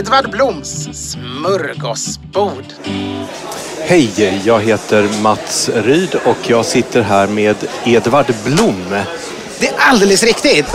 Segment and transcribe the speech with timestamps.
[0.00, 2.64] Edvard Bloms smörgåsbord.
[3.80, 8.84] Hej, jag heter Mats Ryd och jag sitter här med Edvard Blom.
[9.60, 10.66] Det är alldeles riktigt.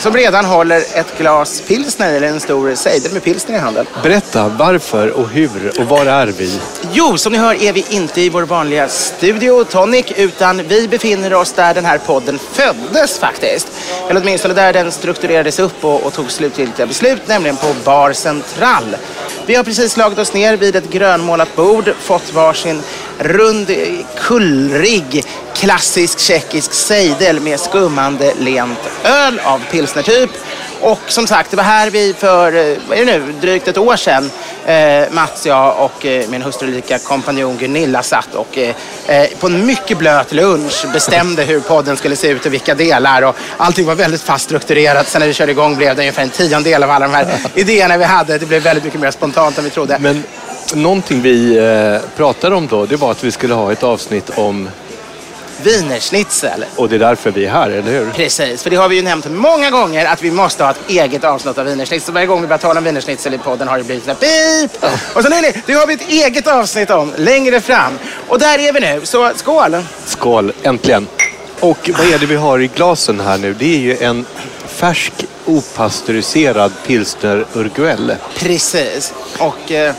[0.00, 3.86] Som redan håller ett glas pilsner eller en stor sejdel med pilsner i handen.
[4.02, 6.60] Berätta varför och hur och var är vi?
[6.92, 11.34] Jo, som ni hör är vi inte i vår vanliga studio Tonic utan vi befinner
[11.34, 13.68] oss där den här podden föddes faktiskt.
[14.10, 18.96] Eller åtminstone där den strukturerades upp och, och tog slutgiltiga beslut, nämligen på Bar Central.
[19.46, 22.82] Vi har precis slagit oss ner vid ett grönmålat bord, fått varsin
[23.18, 23.70] rund,
[24.16, 25.24] kullrig,
[25.62, 30.30] klassisk tjeckisk sejdel med skummande lent öl av pilsnertyp.
[30.80, 33.78] Och som sagt, det var här vi för, eh, vad är det nu, drygt ett
[33.78, 34.30] år sedan,
[34.66, 38.74] eh, Mats, jag och eh, min hustrulika kompanjon Gunilla satt och eh,
[39.06, 43.22] eh, på en mycket blöt lunch bestämde hur podden skulle se ut och vilka delar.
[43.22, 45.08] Och allting var väldigt fast strukturerat.
[45.08, 47.96] Sen när vi körde igång blev det ungefär en tiondel av alla de här idéerna
[47.96, 48.38] vi hade.
[48.38, 49.98] Det blev väldigt mycket mer spontant än vi trodde.
[49.98, 50.24] Men
[50.74, 54.68] någonting vi eh, pratade om då, det var att vi skulle ha ett avsnitt om,
[55.64, 56.64] Wienerschnitzel.
[56.76, 58.10] och det är därför vi är här, eller hur?
[58.10, 61.24] Precis, för det har vi ju nämnt många gånger att vi måste ha ett eget
[61.24, 62.14] avsnitt av wienerschnitzel.
[62.14, 64.16] Varje gång vi börjar tala om wienerschnitzel i podden har det blivit såhär
[64.68, 64.84] pip!
[65.14, 67.98] Och så nej, nej, det har vi ett eget avsnitt om längre fram.
[68.28, 69.76] Och där är vi nu, så skål!
[70.04, 71.06] Skål, äntligen!
[71.60, 73.54] Och vad är det vi har i glasen här nu?
[73.58, 74.26] Det är ju en
[74.66, 75.12] färsk
[75.46, 78.14] opastöriserad pilsner Urguell.
[78.38, 79.12] Precis.
[79.38, 79.94] Och eh,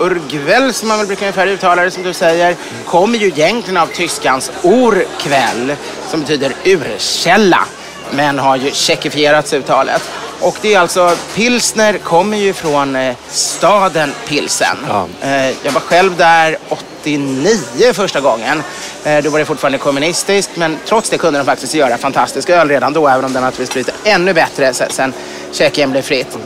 [0.00, 3.86] Urgvel, som man väl brukar ungefär uttala det som du säger, kommer ju egentligen av
[3.86, 5.76] tyskans urkväll,
[6.10, 7.64] som betyder urkälla,
[8.10, 10.02] men har ju tjeckifierats uttalet.
[10.40, 14.76] Och det är alltså, pilsner kommer ju från eh, staden Pilsen.
[14.88, 15.06] Ja.
[15.22, 18.62] Eh, jag var själv där 89 första gången.
[19.04, 22.68] Eh, då var det fortfarande kommunistiskt, men trots det kunde de faktiskt göra fantastisk öl
[22.68, 25.12] redan då, även om den naturligtvis blivit ännu bättre sen
[25.52, 26.38] Tjeckien blev fritt.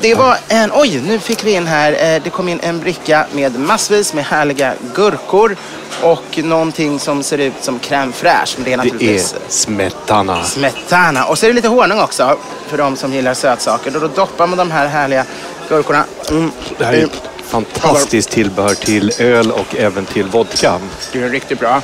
[0.00, 3.26] Det var en, oj nu fick vi in här, eh, det kom in en bricka
[3.32, 5.56] med massvis med härliga gurkor
[6.02, 8.54] och någonting som ser ut som crème fraîche.
[8.56, 10.44] Men det är Det är smetana.
[10.44, 11.24] smetana.
[11.24, 12.36] Och så är det lite honung också
[12.68, 13.90] för de som gillar sötsaker.
[13.90, 15.24] Då doppar man de här härliga
[15.68, 16.04] gurkorna.
[16.30, 16.50] Mm.
[16.78, 20.78] Det här är ett fantastiskt tillbehör till öl och även till vodka.
[21.12, 21.82] Det är riktigt bra.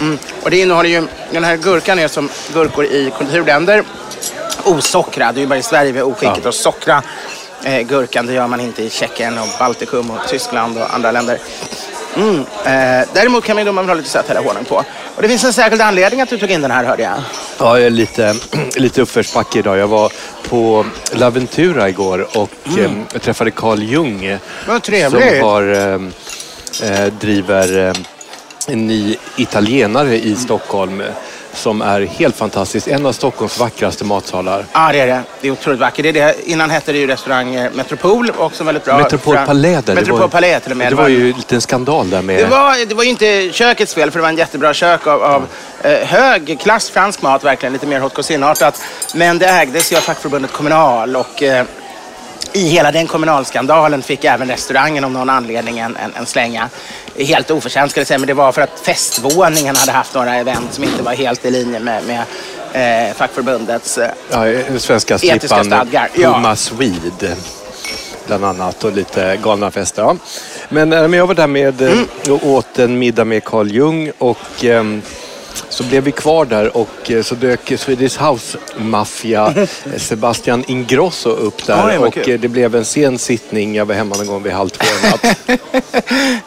[0.00, 0.18] Mm.
[0.42, 3.84] Och det innehåller ju, den här gurkan är som gurkor i kulturländer.
[4.64, 6.48] Osockrad, det är ju bara i Sverige vi har oskicket Ja.
[6.48, 7.02] att sockra
[7.66, 8.26] eh, gurkan.
[8.26, 11.38] Det gör man inte i Tjeckien och Baltikum och Tyskland och andra länder.
[12.16, 12.38] Mm.
[12.40, 14.84] Eh, däremot kan man ju man vill ha lite söt honung på.
[15.16, 17.14] Och det finns en särskild anledning att du tog in den här hörde jag.
[17.58, 18.34] Ja, jag är lite,
[18.76, 19.78] lite uppförsbacke idag.
[19.78, 20.12] Jag var
[20.48, 24.38] på Laventura igår och eh, jag träffade Carl Jung.
[24.68, 25.30] Vad trevligt.
[25.30, 26.00] Som har, eh,
[26.90, 27.94] eh, driver eh,
[28.68, 31.02] en ny italienare i Stockholm
[31.56, 32.88] som är helt fantastiskt.
[32.88, 34.64] En av Stockholms vackraste matsalar.
[34.72, 35.22] Ja, det är det.
[35.40, 36.02] Det är otroligt vackert.
[36.02, 36.34] Det är det.
[36.44, 38.98] Innan hette det ju restaurang eh, Metropol, också väldigt bra.
[38.98, 39.94] Metropol Palais där.
[39.94, 40.92] Metropol Palais till och med.
[40.92, 42.38] Det var ju en liten skandal där med...
[42.38, 45.22] Det var, det var ju inte kökets fel, för det var en jättebra kök av,
[45.22, 45.46] av
[45.82, 47.72] eh, hög klass fransk mat, verkligen.
[47.72, 48.82] Lite mer haute cuisine-artat.
[49.14, 51.64] Men det ägdes ju av fackförbundet Kommunal och eh,
[52.52, 56.68] i hela den kommunalskandalen fick även restaurangen om någon anledning en, en, en slänga.
[57.18, 60.72] Helt oförtjänt ska jag säga, men det var för att festvåningen hade haft några event
[60.74, 62.22] som inte var helt i linje med, med
[63.08, 63.98] eh, fackförbundets...
[63.98, 66.08] Eh, Ja, svenska Etiska stadgar.
[66.14, 67.36] Puma Swede.
[68.26, 70.02] Bland annat och lite galna fester.
[70.02, 70.16] Ja.
[70.68, 72.06] Men, eh, men jag var där med eh, Mm.
[72.30, 75.02] och åt en middag med Carl Jung och ehm,
[75.68, 79.68] så blev vi kvar där och eh, så dök Swedish House Mafia eh,
[79.98, 82.30] Sebastian Ingrosso upp där Oj, och kul.
[82.30, 83.74] eh, det blev en sen sittning.
[83.74, 85.58] Jag var hemma någon gång vid halv två i.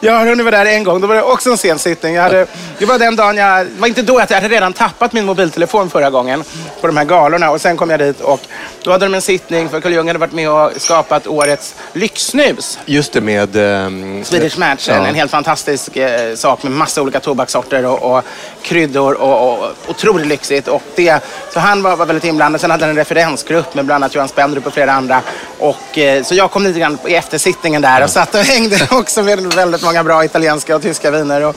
[0.00, 1.00] Jag har hunnit vara där en gång.
[1.00, 2.14] Då var det också en sen sittning.
[2.14, 2.46] Jag hade,
[2.78, 3.66] det var den dagen jag...
[3.66, 6.44] Det var inte då, jag hade redan tappat min mobiltelefon förra gången
[6.80, 7.50] på de här galorna.
[7.50, 8.40] Och sen kom jag dit och
[8.82, 12.78] då hade de en sittning för Carl Jung hade varit med och skapat årets lyxsnus.
[12.86, 13.56] Just det med...
[13.56, 15.06] ehm, Swedish Match, en, ja.
[15.06, 18.24] en helt fantastisk eh, sak med massa olika tobakssorter och, och
[18.62, 20.68] kryddor och, och otroligt lyxigt.
[20.68, 22.60] Och det, så han var, var väldigt inblandad.
[22.60, 25.22] Sen hade han en referensgrupp med bland annat Johan Spendrup och flera andra.
[25.58, 29.22] Och, eh, så jag kom lite grann i eftersittningen där och satt och hängde också
[29.22, 31.44] med väldigt många bra italienska och tyska viner.
[31.44, 31.56] Och,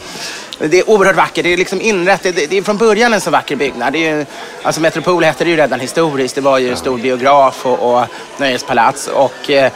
[0.59, 1.43] det är oerhört vackert.
[1.43, 2.23] Det är liksom inrätt.
[2.23, 3.93] Det, det är från början en så vacker byggnad.
[3.93, 4.25] Det är ju,
[4.63, 6.35] alltså Metropol hette det ju redan historiskt.
[6.35, 8.05] Det var ju en stor biograf och, och
[8.37, 9.07] nöjespalats.
[9.07, 9.71] Och, eh,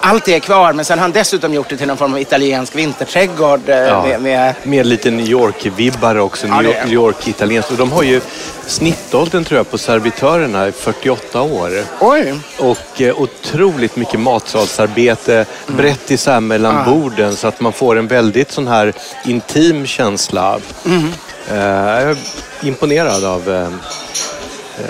[0.00, 2.20] allt det är kvar, men sen har han dessutom gjort det till någon form av
[2.20, 3.68] italiensk vinterträdgård.
[3.68, 4.02] eh, Ja.
[4.02, 6.46] Med, med, Med lite New York-vibbar också.
[6.46, 7.70] Ja, New York, York-italienskt.
[7.70, 8.20] Och de har ju
[8.66, 11.70] snittåldern tror jag på servitörerna är 48 år.
[12.00, 12.34] oj!
[12.58, 15.34] Och eh, otroligt mycket matsalsarbete,
[15.66, 15.76] Mm.
[15.76, 16.84] brett isär mellan Ah.
[16.84, 18.92] borden så att man får en väldigt sån här
[19.24, 20.58] intim känsla.
[20.86, 21.12] Mm.
[21.50, 22.16] Eh, jag är
[22.62, 23.68] imponerad av eh,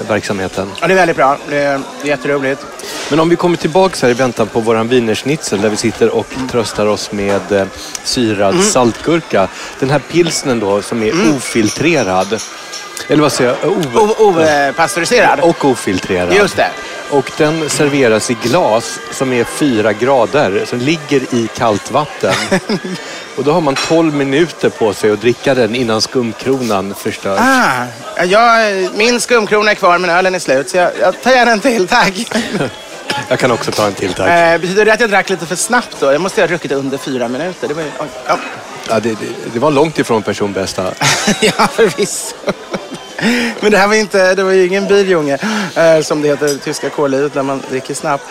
[0.09, 0.71] verksamheten.
[0.81, 1.39] Ja, det är väldigt bra.
[1.49, 2.67] Det är, jätteroligt.
[3.11, 6.27] Men om vi kommer tillbaka här i väntan på våran wienerschnitzel där vi sitter och
[6.37, 6.49] Mm.
[6.49, 7.67] tröstar oss med eh,
[8.05, 9.49] syrad saltgurka.
[9.81, 11.37] Den här pilsnen då som är Mm.
[11.37, 12.43] ofiltrerad.
[13.09, 13.73] Eller vad säger jag?
[14.21, 15.41] Opastöriserad.
[15.41, 16.33] och ofiltrerad.
[16.35, 16.71] Just det.
[17.11, 22.35] Och den serveras i glas som är fyra grader, som ligger i kallt vatten.
[23.37, 27.41] och då har man 12 minuter på sig att dricka den innan skumkronan förstörs.
[27.43, 27.85] Ah,
[28.25, 30.71] jag, min skumkrona är kvar, men ölen är slut.
[30.71, 32.15] Så jag, jag tar gärna en till, tack.
[33.29, 34.29] Jag kan också ta en till tack.
[34.29, 36.13] Eh, betyder det att jag drack lite för snabbt då?
[36.13, 37.69] Jag måste ha druckit under fyra minuter.
[37.69, 38.39] Det var, ju- oj, ja.
[38.89, 40.83] Ja, det, det, det var långt ifrån personbästa.
[41.41, 42.35] ja, förvisso.
[43.61, 45.39] Men det här var inte, det var ju ingen biljunge,
[45.75, 48.25] eh, som det heter tyska kårlivet när man dricker snabbt.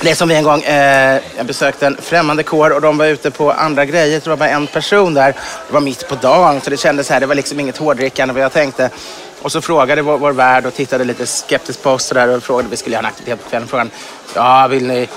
[0.00, 3.06] Det är som vi en gång, eh, jag besökte en främmande kår och de var
[3.06, 4.20] ute på andra grejer.
[4.24, 5.34] Det var bara en person där.
[5.66, 8.42] Det var mitt på dagen så det kändes här, det var liksom inget hårdrickande vad
[8.42, 8.90] jag tänkte.
[9.42, 12.42] Och så frågade vår, vår värd och tittade lite skeptiskt på oss så där och
[12.42, 13.68] frågade, vi skulle göra en aktivitet på kvällen.
[13.68, 13.90] Frågan,
[14.34, 15.08] ja vill ni,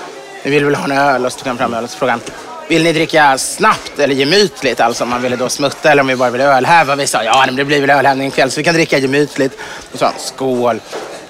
[0.42, 1.26] ni vill väl ha en öl?
[1.26, 4.14] Och så tog han fram öl och så frågade han, vill ni dricka snabbt eller
[4.14, 4.80] gemytligt?
[4.80, 6.96] Alltså om man ville då smutta eller om vi bara ville ölhäva.
[6.96, 9.52] Vi sa, ja men det blir väl ölhävning ikväll så vi kan dricka gemytligt.
[9.92, 10.80] Och så sa skål.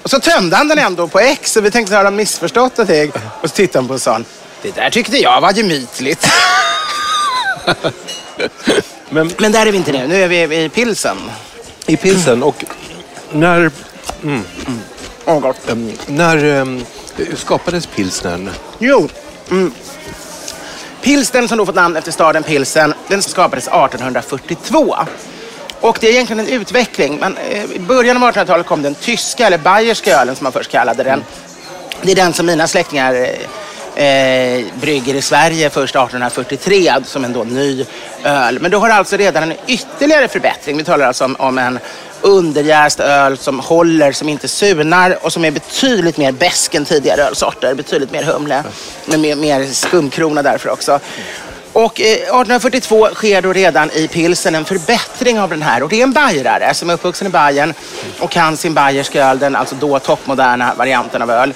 [0.03, 3.11] Och så tömde han den ändå på X och vi tänkte, har han missförstått någonting?
[3.41, 4.21] Och så tittade han på oss och sa,
[4.61, 6.27] det där tyckte jag var gemytligt.
[9.09, 11.17] Men Men där är vi inte nu, nu är vi i pilsen.
[11.85, 12.65] i pilsen och
[13.31, 13.71] när,
[15.25, 15.69] Åh, gott.
[15.69, 16.85] em, när em,
[17.35, 18.49] skapades pilsnern?
[18.79, 19.09] Jo.
[19.51, 19.73] Mm.
[21.07, 24.95] Pilsen som då fått namn efter staden Pilsen, den skapades 1842.
[25.79, 27.17] Och det är egentligen en utveckling.
[27.19, 30.71] Men, eh, I början av 1800-talet kom den tyska, eller bayerska ölen som man först
[30.71, 31.23] kallade den.
[32.01, 37.25] Det är den som mina släktingar eh, eh brygger i Sverige först 1843 alltså som
[37.25, 37.85] en då ny
[38.23, 38.59] öl.
[38.59, 40.77] Men då har alltså redan en ytterligare förbättring.
[40.77, 41.79] Vi talar alltså om, om en
[42.21, 47.21] underjäst öl som håller, som inte surnar och som är betydligt mer besk än tidigare
[47.21, 47.73] ölsorter.
[47.73, 48.63] Betydligt mer humle,
[49.05, 50.99] med mer, mer skumkrona därför också.
[51.73, 55.83] Och eh, 1842 sker då redan i pilsen en förbättring av den här.
[55.83, 57.73] Och det är en bajrare som är uppvuxen i Bayern
[58.19, 61.53] och kan sin bayerska öl, den alltså då toppmoderna varianten av öl.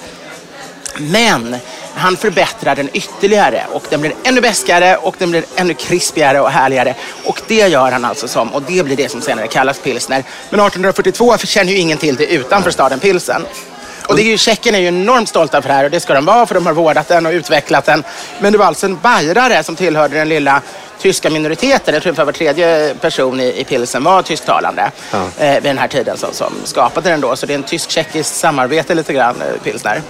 [0.96, 1.56] Men
[1.94, 6.50] han förbättrar den ytterligare och den blir ännu bäskare och den blir ännu krispigare och
[6.50, 6.94] härligare.
[7.24, 10.24] Och det gör han alltså som, och det blir det som senare kallas pilsner.
[10.50, 13.42] Men 1842 känner ju ingen till det utanför staden Pilsen.
[14.06, 16.14] Och det är ju, Tjeckien är ju enormt stolta för det här och det ska
[16.14, 18.04] de vara för de har vårdat den och utvecklat den.
[18.40, 20.62] Men det var alltså en bajrare som tillhörde den lilla
[20.98, 21.94] tyska minoriteten.
[21.94, 24.90] Jag tror ungefär var tredje person i, i Pilsen var tysktalande
[25.38, 27.36] eh, vid den här tiden som, som skapade den då.
[27.36, 30.02] Så det är en tysk-tjeckiskt samarbete lite grann, eh, pilsner.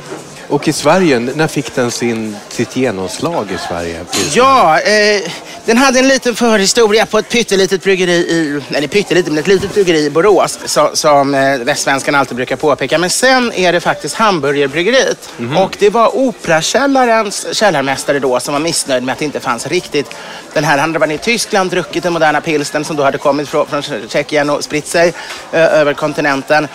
[0.53, 4.01] Och i Sverige, när fick den sin, sitt genomslag i Sverige?
[4.35, 5.31] Ja, eh,
[5.65, 9.75] den hade en liten förhistoria på ett pyttelitet bryggeri i, eller pyttelitet, men ett litet
[9.75, 12.99] bryggeri i Borås så, som eh, västsvenskan alltid brukar påpeka.
[12.99, 15.31] Men sen är det faktiskt Hamburgerbryggeriet.
[15.59, 20.11] Och det var Operakällarens källarmästare då som var missnöjd med att det inte fanns riktigt
[20.53, 20.79] den här.
[20.79, 23.83] Han hade varit i Tyskland, druckit den moderna pilsnen som då hade kommit från, från
[24.09, 25.13] Tjeckien och spritt sig
[25.53, 26.69] eh, över kontinenten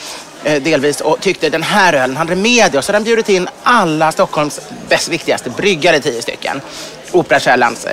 [0.48, 2.82] Eh, delvis och tyckte den här ölen hade med det.
[2.82, 6.62] Så hade bjudit in alla Stockholms bäst, viktigaste bryggare, tio stycken.
[7.12, 7.92] Operakällans eh,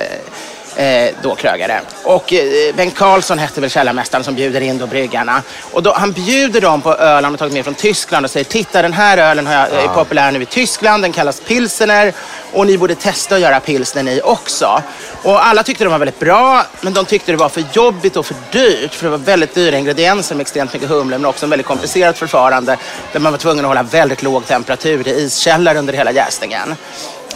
[0.75, 1.81] eh, eh, då krögare.
[2.03, 5.41] Och eh, Bengt Karlsson hette väl källarmästaren som bjuder in då bryggarna.
[5.71, 8.43] Och då, han bjuder dem på öl han har tagit med från Tyskland och säger
[8.43, 12.13] titta den här ölen har jag, är populär nu i Tyskland, den kallas pilsener
[12.53, 14.81] och ni borde testa att göra pilsner ni också.
[15.23, 18.25] Och alla tyckte de var väldigt bra, men de tyckte det var för jobbigt och
[18.25, 18.93] för dyrt.
[18.93, 22.17] För det var väldigt dyra ingredienser med extremt mycket humle, men också en väldigt komplicerat
[22.17, 22.77] förfarande
[23.11, 26.75] där man var tvungen att hålla väldigt låg temperatur i iskällare under hela jäsningen.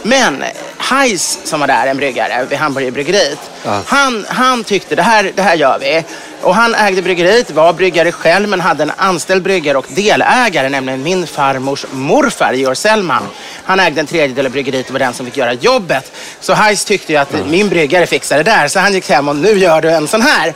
[0.04, 0.44] Men
[0.78, 3.40] Heiss som var där, en bryggare vid Hamburgerbryggeriet,
[3.86, 6.04] han, han tyckte det här, det här gör vi.
[6.42, 11.04] Och han ägde bryggeriet, var bryggare själv men hade en anställd bryggare och delägare, nämligen
[11.04, 13.24] min farmors morfar Georg Sellman.
[13.64, 16.12] Han ägde en tredjedel av bryggeriet och var den som fick göra jobbet.
[16.40, 19.36] Så Heiss tyckte ju att min bryggare fixar det där, så han gick hem och
[19.36, 20.54] nu gör du en sån här.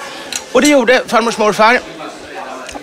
[0.51, 1.79] Och det gjorde farmors morfar.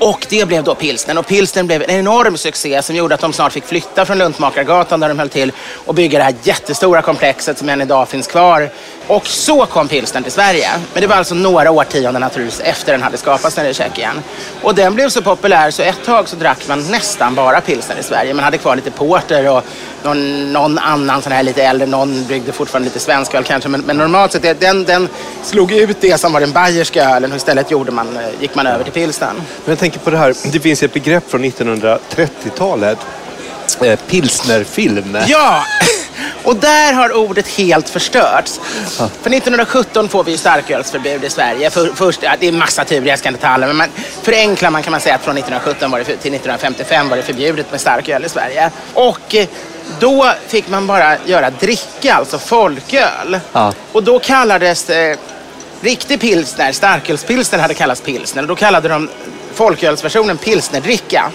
[0.00, 1.18] Och det blev då pilsnen.
[1.18, 5.00] Och pilsnen blev en enorm succé som gjorde att de snart fick flytta från Luntmakargatan
[5.00, 5.52] där de höll till
[5.84, 8.70] och bygga det här jättestora komplexet som än idag finns kvar.
[9.06, 10.68] Och så kom pilsnen till Sverige.
[10.92, 14.22] Men det var alltså några årtionden naturligtvis efter den hade skapats nere i Tjeckien.
[14.62, 18.02] Och den blev så populär så ett tag så drack man nästan bara pilsner i
[18.02, 18.34] Sverige.
[18.34, 19.64] Man hade kvar lite porter och
[20.04, 23.68] någon, någon annan sån här lite äldre, någon bryggde fortfarande lite svensk öl kanske.
[23.68, 25.08] Men, men normalt sett, det- den, den
[25.44, 28.66] slog ut det som var den bayerska ölen och istället gjorde man, eh, gick man
[28.66, 29.36] över till pilsnen.
[29.36, 32.98] Men jag tänker på det här, det finns ett begrepp från 1930-talet.
[33.82, 35.18] Eh, pilsnerfilm.
[35.26, 35.64] Ja!
[36.42, 38.60] Och där har ordet helt förstörts.
[38.96, 41.70] För 1917 får vi ju starkölsförbud i Sverige.
[41.70, 43.88] För, först, ja, det är massa turer, jag ska inte ta alla, men man,
[44.22, 47.70] förenklar man kan man säga att från 1917 var det, till 1955 var det förbjudet
[47.70, 48.70] med starköl i Sverige.
[48.94, 49.46] Och eh,
[50.00, 53.40] då fick man bara göra dricka, alltså folköl.
[53.52, 53.72] Ja.
[53.92, 55.18] Och då kallades det
[55.80, 58.42] riktig pilsner, starkölspilsner hade kallats pilsner.
[58.42, 59.08] Då kallade de
[59.54, 61.30] folkölsversionen pilsnerdricka.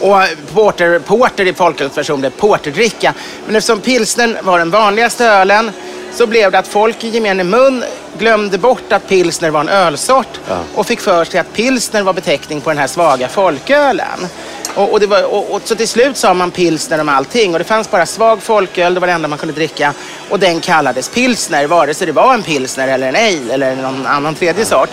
[0.00, 0.22] Och
[0.54, 3.14] porter, porter i folkölsversion blev porterdricka.
[3.46, 5.70] Men eftersom pilsnern var den vanligaste ölen
[6.12, 7.84] så blev det att folk i gemene mun
[8.18, 10.40] glömde bort att pilsner var en ölsort
[10.74, 14.28] och fick för sig att pilsner var beteckning på den här svaga folkölen.
[14.76, 17.64] Och, och, var, och, och så till slut sa man pilsner om allting och det
[17.64, 19.94] fanns bara svag folköl, det var det enda man kunde dricka
[20.30, 24.06] och den kallades pilsner vare sig det var en pilsner eller en ale eller någon
[24.06, 24.90] annan tredje sort.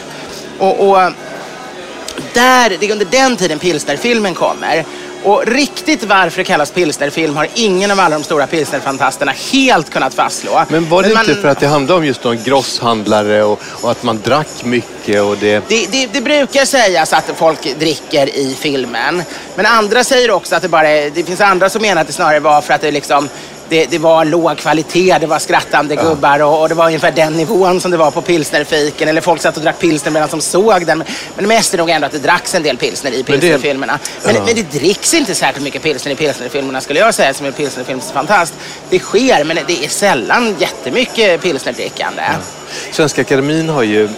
[0.59, 0.97] Och, och
[2.33, 4.85] där, det är under den tiden pilsnerfilmen kommer.
[5.23, 10.13] Och riktigt varför det kallas pilsnerfilm har ingen av alla de stora pilsnerfantasterna helt kunnat
[10.13, 10.63] fastslå.
[10.69, 13.91] Men var det man- inte för att det handlade om just någon grosshandlare och, och
[13.91, 15.63] att man drack mycket och det...
[15.67, 19.23] Det, det, det brukar sägas att folk dricker i filmen.
[19.55, 22.13] Men andra säger också att det bara är, det finns andra som menar att det
[22.13, 23.29] snarare var för att det liksom
[23.73, 27.33] det, det var låg kvalitet, det var skrattande gubbar och, och det var ungefär den
[27.33, 29.07] nivån som det var på pilsnerfiken.
[29.07, 30.97] Eller folk satt och drack pilsner medan de såg den.
[30.97, 33.99] Men det mesta är nog ändå att det dracks en del pilsner i det- pilsnerfilmerna.
[34.25, 34.43] Men, Ja.
[34.45, 38.53] men det dricks inte särskilt mycket pilsner i pilsnerfilmerna skulle jag säga som är pilsnerfilmsfantast.
[38.89, 42.21] Det sker, men det är sällan jättemycket pilsnerdrickande.
[42.91, 44.09] Svenska Akademin har ju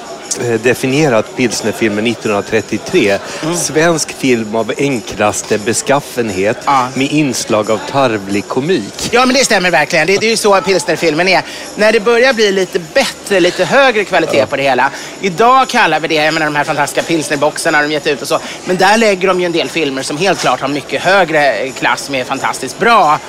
[0.63, 3.17] definierat pilsnerfilmen 1933.
[3.57, 6.87] Svensk film av enklaste beskaffenhet Ja.
[6.93, 9.09] med inslag av tarvlig komik.
[9.11, 10.07] Ja, men det stämmer verkligen.
[10.07, 11.41] Det, det är ju så pilsnerfilmen är.
[11.75, 14.91] När det börjar bli lite bättre, lite högre kvalitet på det hela.
[15.21, 18.39] Idag kallar vi det, jag menar de här fantastiska pilsnerboxarna de gett ut och så.
[18.65, 22.01] Men där lägger de ju en del filmer som helt klart har mycket högre klass,
[22.01, 23.19] som är fantastiskt bra.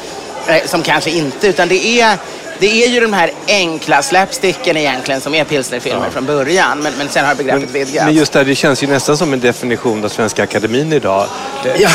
[0.48, 2.18] Eh, som kanske inte, utan det är
[2.58, 6.78] det är ju de här enkla slapsticken egentligen som är pilsnerfilmer från början.
[6.78, 8.04] Men, men sen har begreppet vidgats.
[8.04, 11.26] Men just där, det känns ju nästan som en definition av Svenska Akademin idag.
[11.64, 11.88] Eh, Ja.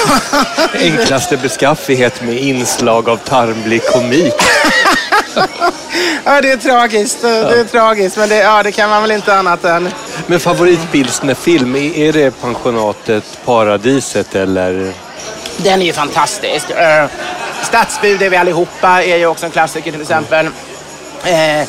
[0.74, 4.34] Enklaste beskaffenhet med inslag av tarvlig komik.
[6.24, 7.22] ja, det är tragiskt.
[7.22, 9.89] Det är tragiskt, men det, ja, det kan man väl inte annat än...
[10.27, 14.94] Men favoritpilsnerfilm, är är det pensionatet Paradiset eller?
[15.58, 16.65] Den är ju fantastisk.
[17.63, 20.46] Stadsbud är vi allihopa, är ju också en klassiker till exempel.
[21.24, 21.68] Eh,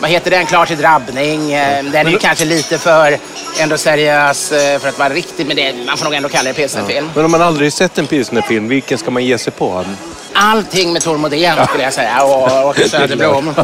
[0.00, 0.46] vad heter den?
[0.46, 1.52] Klar till drabbning.
[1.52, 3.16] Eh, den är ju kanske lite för
[3.60, 6.54] ändå seriös eh, för att vara riktig, men det, man får nog ändå kalla det
[6.54, 7.10] pilsnerfilm.
[7.14, 9.84] Men om man aldrig sett en pilsnerfilm, vilken ska man ge sig på?
[10.32, 13.54] Allting med Tor Modén skulle jag säga och Åke Söderblom.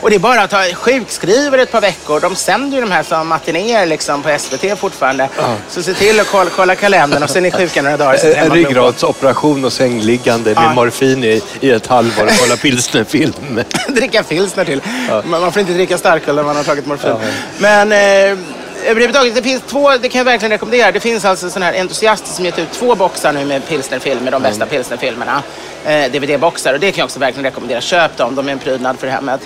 [0.00, 2.20] Och det är bara att ta sjukskriver ett par veckor.
[2.20, 5.28] De sänder ju de här som matinéer liksom på SVT fortfarande.
[5.68, 8.18] Så se till att kolla, kolla kalendern och sen är ni sjuka några dagar.
[8.36, 10.72] En ryggradsoperation och sängliggande med Ja.
[10.74, 13.60] morfin i, i ett halvår och kolla pilsnerfilm.
[13.88, 14.80] dricka pilsner till.
[15.24, 17.14] Man, man får inte dricka starköl när man har tagit morfin.
[17.58, 18.38] Men eh,
[18.86, 20.92] överhuvudtaget, det finns två, det kan jag verkligen rekommendera.
[20.92, 24.42] Det finns alltså sådana här entusiaster som gett ut två boxar nu med pilsnerfilmer, de
[24.42, 25.42] bästa pilsnerfilmerna.
[25.84, 27.80] Eh, DVD-boxar och det kan jag också verkligen rekommendera.
[27.80, 29.40] Köp dem, de är en prydnad för hemmet.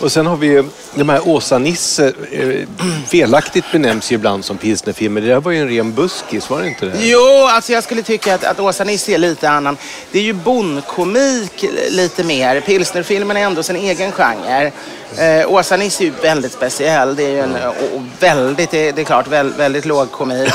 [0.00, 2.12] Och sen har vi ju de här Åsa-Nisse.
[2.32, 2.68] Eh,
[3.08, 5.20] felaktigt benämns ju ibland som pilsnerfilmer.
[5.20, 6.92] Det där var ju en ren buskis, var det inte det?
[7.00, 9.76] Jo, alltså jag skulle tycka att, att Åsa Nisse är lite annan.
[10.12, 12.60] Det är ju bondkomik lite mer.
[12.60, 14.72] Pilsnerfilmen är ändå sin egen genre.
[15.18, 17.16] Eh, Åsa Nisse är ju väldigt speciell.
[17.16, 20.52] Det är ju en, och, och väldigt, det, är klart, väl, väldigt låg komik.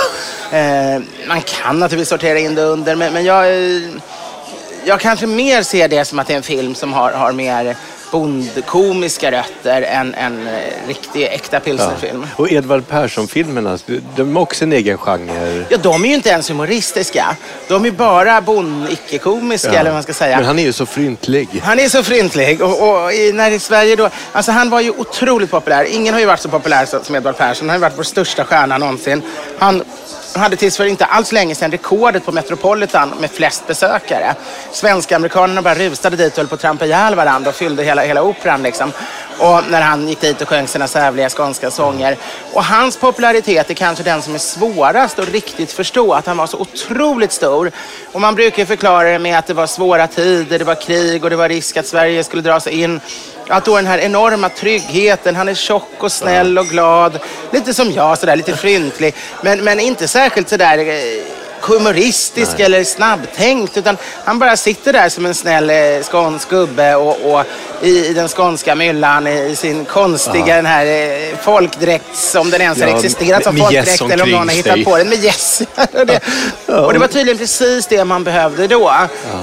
[0.52, 3.82] Eh, man kan naturligtvis sortera in det under, men, men jag, eh,
[4.86, 7.76] jag kanske mer ser det som att det är en film som har, har mer
[8.12, 10.54] bondkomiska rötter än en eh,
[10.88, 12.26] riktig äkta pilsnerfilm.
[12.36, 13.78] Och Edvard Persson-filmerna,
[14.16, 15.66] de är också en egen genre.
[15.70, 17.36] Ja, de är ju inte ens humoristiska.
[17.68, 20.38] De är bara bond-icke-komiska, eller vad man ska säga.
[20.38, 21.50] Men han är ju så fryntlig.
[21.64, 24.92] Han är så fryntlig och, och i, när i Sverige då, alltså han var ju
[24.92, 25.84] otroligt populär.
[25.84, 27.70] Ingen har ju varit så populär som, som Edvard Persson.
[27.70, 29.22] Han har ju varit vår största stjärna någonsin.
[29.60, 29.84] Han
[30.38, 34.36] hade tills för inte alls länge sedan rekordet på Metropolitan med flest besökare.
[34.72, 38.24] Svenska-amerikanerna bara rusade dit och höll på att trampa ihjäl varandra och fyllde hela, hela
[38.24, 38.92] operan liksom.
[39.40, 42.18] Och när han gick dit och sjöng sina sävliga skånska sånger.
[42.54, 46.14] Och hans popularitet är kanske den som är svårast att riktigt förstå.
[46.14, 47.72] Att han var så otroligt stor.
[48.12, 51.24] Och man brukar ju förklara det med att det var svåra tider, det var krig
[51.24, 53.00] och det var risk att Sverige skulle dra sig in.
[53.48, 57.20] Att då den här enorma tryggheten, han är tjock och snäll och glad.
[57.52, 59.16] Lite som jag, sådär, lite fryntlig.
[59.42, 61.24] Men, men inte särskilt sådär eh,
[61.68, 63.78] eh, humoristisk eller snabbtänkt.
[63.78, 67.44] Utan han bara sitter där som en snäll eh, skånsk gubbe och, och
[67.82, 72.62] i, i den skånska myllan i, i sin konstiga den här eh, folkdräkt, om den
[72.62, 75.62] ens har Ja, existerat som folkdräkt eller om någon har hittat på den med gäss.
[75.94, 76.20] och, det,
[76.66, 78.92] och det var tydligen precis det man behövde då.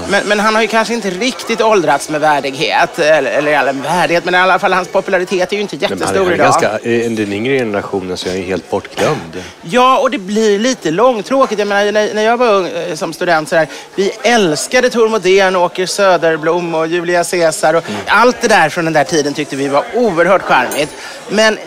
[0.09, 2.99] Men, men han har ju kanske inte riktigt åldrats med värdighet.
[2.99, 6.31] Eller, eller värdighet, men i alla fall hans popularitet är ju inte Men han jättestor
[6.31, 6.37] är idag.
[6.37, 9.43] ganska, I den yngre generationen så är han ju helt bortglömd.
[9.61, 11.59] Ja, och det blir lite långtråkigt.
[11.59, 15.09] Jag menar, när, när jag var ung eh, som student så där, vi älskade Tor
[15.09, 17.73] Modén, Åker Söderblom och Julia Caesar.
[17.73, 20.89] Och Allt det där från den där tiden tyckte vi var oerhört charmigt.
[21.29, 21.57] Men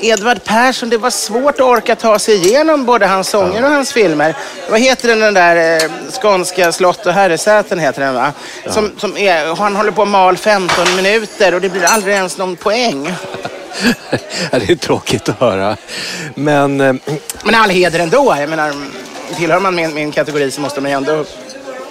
[0.00, 3.92] Edvard Persson, det var svårt att orka ta sig igenom både hans sånger och hans
[3.92, 4.34] filmer.
[4.70, 5.90] Vad heter den, den där eh,
[6.22, 8.32] skånska slott och herresäten heter den va?
[8.66, 12.38] Som, som är, han håller på att mal 15 minuter och det blir aldrig ens
[12.38, 13.12] någon poäng.
[14.50, 15.76] Ja, det är tråkigt att höra.
[16.34, 16.94] Men eh,
[17.44, 18.36] Men all heder ändå.
[18.38, 18.72] Jag menar,
[19.36, 21.24] tillhör man min, min kategori så måste man ju ändå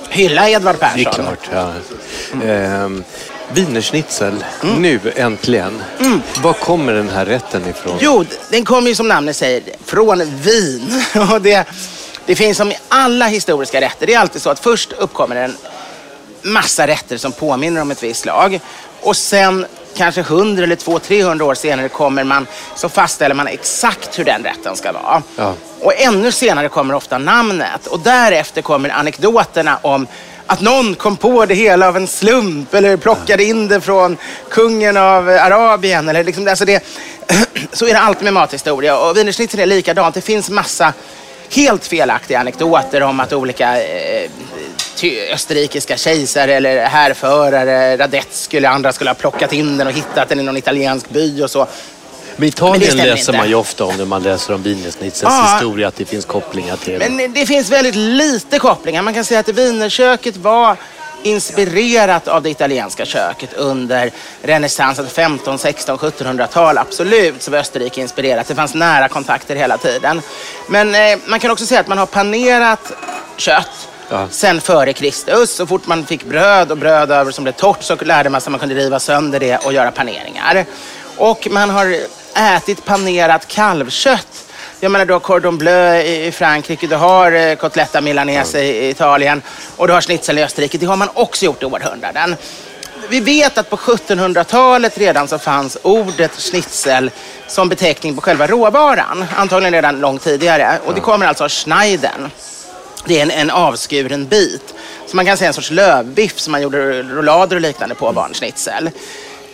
[0.10, 0.98] hylla Edvard Persson.
[0.98, 1.50] det är klart.
[1.54, 1.72] Ja.
[2.48, 3.04] Ehm,
[3.54, 4.46] Wienerschnitzel,
[4.78, 5.84] nu äntligen.
[6.41, 7.98] Var kommer den här rätten ifrån?
[8.02, 11.04] Jo, den kommer ju som namnet säger från Wien.
[11.32, 11.65] Och det,
[12.26, 14.08] det finns som i alla historiska rätter.
[14.08, 15.58] Det är alltid så att först uppkommer en
[16.41, 18.60] massa rätter som påminner om ett visst slag.
[19.02, 24.23] Och sen kanske 100 eller 200-300 år senare kommer man, så fastställer man exakt hur
[24.23, 25.23] den rätten ska vara.
[25.36, 25.53] Ja.
[25.79, 27.88] Och ännu senare kommer ofta namnet.
[27.88, 30.08] Och därefter kommer anekdoterna om
[30.47, 34.17] att någon kom på det hela av en slump eller plockade in det från
[34.49, 36.10] kungen av Arabien.
[36.10, 36.84] Eller liksom, alltså det,
[37.71, 38.97] så är det alltid med mathistoria.
[38.97, 40.15] Och wienerschnitzel är likadant.
[40.15, 40.93] Det finns massa
[41.49, 44.29] helt felaktiga anekdoter om att olika eh,
[45.34, 50.39] österrikiska kejsare eller härförare, Radetzky eller andra skulle ha plockat in den och hittat den
[50.39, 51.60] i någon italiensk by och så.
[51.60, 51.68] Men
[52.38, 53.38] Men det Italien stämmer läser inte.
[53.38, 55.54] man ju ofta om när man läser om Wienerschnitzels Ja.
[55.54, 57.16] historia, att det finns kopplingar till den.
[57.16, 59.02] Men det finns väldigt lite kopplingar.
[59.02, 60.78] Man kan säga att wienerköket var
[61.24, 64.12] inspirerat av det italienska köket under
[64.42, 66.78] renässansen, 15, 16, 1700-tal.
[66.78, 68.48] Absolut så var Österrike inspirerat.
[68.48, 70.22] Det fanns nära kontakter hela tiden.
[70.68, 72.92] Men eh, man kan också säga att man har panerat
[73.38, 74.28] kött Ja.
[74.30, 75.56] sen före Kristus.
[75.56, 78.48] Så fort man fick bröd och bröd över som blev torrt så lärde man sig
[78.48, 80.66] att man kunde riva sönder det och göra paneringar.
[81.18, 81.96] Och man har
[82.36, 84.46] ätit panerat kalvkött.
[84.80, 89.42] Jag menar, du har cordon bleu i Frankrike, du har eh, cotletta milanese i Italien
[89.78, 90.78] och du har schnitzel i Österrike.
[90.78, 92.36] Det har man också gjort i århundraden.
[93.10, 97.12] Vi vet att på 1700-talet redan så fanns ordet schnitzel
[97.48, 99.26] som beteckning på själva råvaran.
[99.36, 100.80] Antagligen redan långt tidigare.
[100.86, 102.32] Och det kommer alltså av schneiden.
[103.06, 104.74] Det är en, en avskuren bit.
[105.08, 108.26] Så man kan säga en sorts lövbiff som man gjorde rullader och liknande på var
[108.26, 108.89] en schnitzel.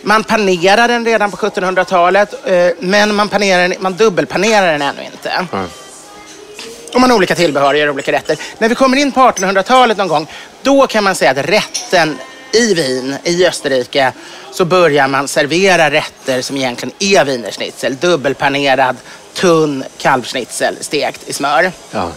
[0.02, 5.46] Man panerar den redan på 1700-talet, eh, men man, panerar man dubbelpanerar den ännu inte.
[6.94, 8.36] Och man har olika tillbehör och olika rätter.
[8.58, 10.26] När vi kommer in på 1800-talet någon gång,
[10.62, 12.18] då kan man säga att rätten
[12.52, 14.12] i Wien, i Österrike,
[14.52, 17.96] så börjar man servera rätter som egentligen är wienerschnitzel.
[17.96, 18.96] Dubbelpanerad,
[19.34, 21.72] tunn kalvschnitzel stekt i smör.
[21.90, 22.12] Ja.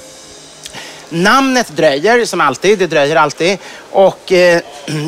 [1.14, 3.58] Namnet dröjer som alltid, det dröjer alltid.
[3.92, 4.62] Och eh,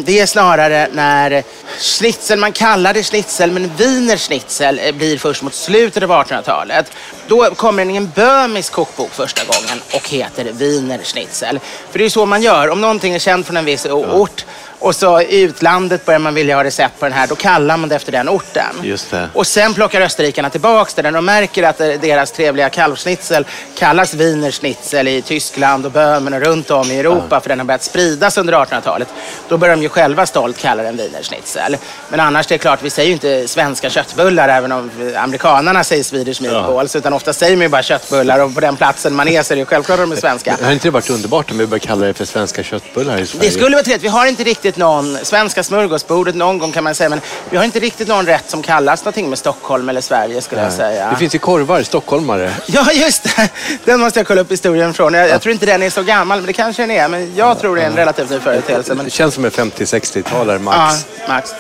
[0.03, 1.43] det är snarare när
[1.79, 6.91] schnitzel, man kallar det schnitzel, men wiener schnitzel eh, blir först mot slutet av 1800-talet.
[7.27, 11.59] Då kommer den i en böhmisk kokbok första gången och heter wiener schnitzel.
[11.91, 14.45] För det är så man gör, om någonting är känt från en viss ort
[14.85, 17.89] och så i utlandet börjar man vilja ha recept på den här, då kallar man
[17.89, 18.75] det efter den orten.
[18.83, 19.29] Just det.
[19.33, 21.01] Och sen plockar österrikarna tillbaks det.
[21.01, 23.45] De märker att deras trevliga kalvschnitzel
[23.77, 27.83] kallas wienerschnitzel i Tyskland och Böhmen och runt om i Europa för den har börjat
[27.83, 29.07] spridas under 1800-talet.
[29.47, 31.77] Då börjar de ju själva stolt kalla den wienerschnitzel.
[32.09, 36.03] Men annars det är klart, vi säger ju inte svenska köttbullar även om amerikanarna säger
[36.03, 36.95] Swedish meatballs.
[36.95, 39.55] Utan ofta säger man ju bara köttbullar och på den platsen man är så är
[39.55, 40.57] det ju självklart att de är svenska.
[40.61, 43.49] Har inte det varit underbart om vi börjar kalla det för svenska köttbullar i Sverige?
[43.49, 44.03] Det skulle vara trevligt.
[44.03, 47.63] Vi har inte riktigt någon, svenska smörgåsbordet någon gång kan man säga, men vi har
[47.63, 51.09] inte riktigt någon rätt som kallas någonting med Stockholm eller Sverige skulle jag säga.
[51.09, 52.53] Det finns ju korvar, stockholmare.
[52.65, 53.49] Ja, just det.
[53.85, 55.13] Den måste jag kolla upp historien från.
[55.13, 57.07] Jag, jag tror inte den är så gammal, men det kanske den är.
[57.07, 58.95] Men jag tror det är en relativt ny företeelse.
[58.95, 59.05] Men...
[59.05, 61.05] Det känns som en 50-60-talare max.
[61.19, 61.53] Ja, max.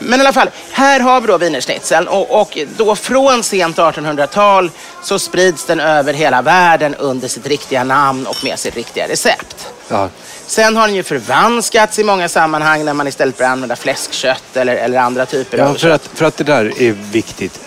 [0.00, 4.70] Men i alla fall, här har vi då wienerschnitzeln och, och då från sent 1800-tal
[5.02, 9.68] så sprids den över hela världen under sitt riktiga namn och med sitt riktiga recept.
[9.88, 10.08] Ja.
[10.48, 14.76] Sen har den ju förvanskats i många sammanhang när man istället börjar använda fläskkött eller,
[14.76, 16.06] eller andra typer Ja, av för kött.
[16.12, 17.60] att, för att det där är viktigt.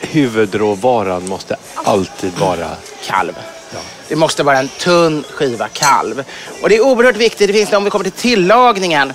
[0.00, 2.68] Huvudråvaran måste alltid vara...
[3.04, 3.32] kalv.
[4.08, 6.24] Det måste vara en tunn skiva kalv.
[6.62, 9.12] Och det är oerhört viktigt, det finns, om vi kommer till tillagningen,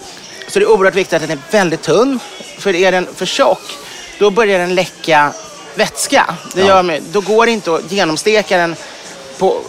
[0.47, 2.19] så det är oerhört viktigt att den är väldigt tunn.
[2.59, 3.61] För är den för tjock,
[4.19, 5.31] då börjar den läcka
[5.75, 6.35] vätska.
[6.55, 8.75] Det gör, med- då går det inte att genomsteka den
[9.37, 9.61] på,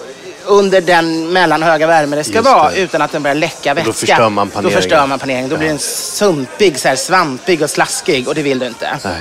[0.47, 2.77] under den mellanhöga värme det ska Just vara det.
[2.81, 3.87] utan att den börjar läcka vätska.
[3.87, 4.83] då förstör man Då paneringen.
[4.83, 5.51] förstör man paneringen.
[5.51, 8.99] Då blir den sumpig, så här, svampig och slaskig och det vill du inte.
[9.05, 9.13] Nej.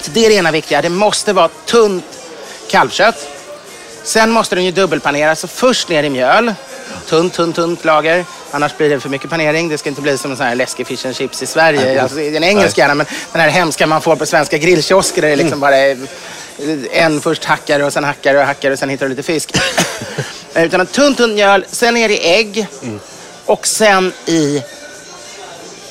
[0.00, 0.82] Så det är det ena viktiga.
[0.82, 2.04] Det måste vara tunt
[2.70, 3.28] kalvkött.
[4.04, 5.40] Sen måste den ju dubbelpaneras.
[5.40, 6.54] Så först ner i mjöl.
[7.08, 8.24] Tunt, tunt, tunt lager.
[8.50, 9.68] Annars blir det för mycket panering.
[9.68, 12.02] Det ska inte bli som en sån här läskig fish and chips i Sverige.
[12.02, 15.36] Alltså, den engelska gärna, men den här hemska man får på svenska grillkiosker där det
[15.36, 15.98] liksom bara är
[16.92, 19.52] en först hackare och sen hackare och hackare och sen hittar du lite fisk.
[20.54, 21.64] Utan en tunt, tunt mjöl.
[21.68, 22.66] Sen ner i ägg.
[23.46, 24.62] Och sen i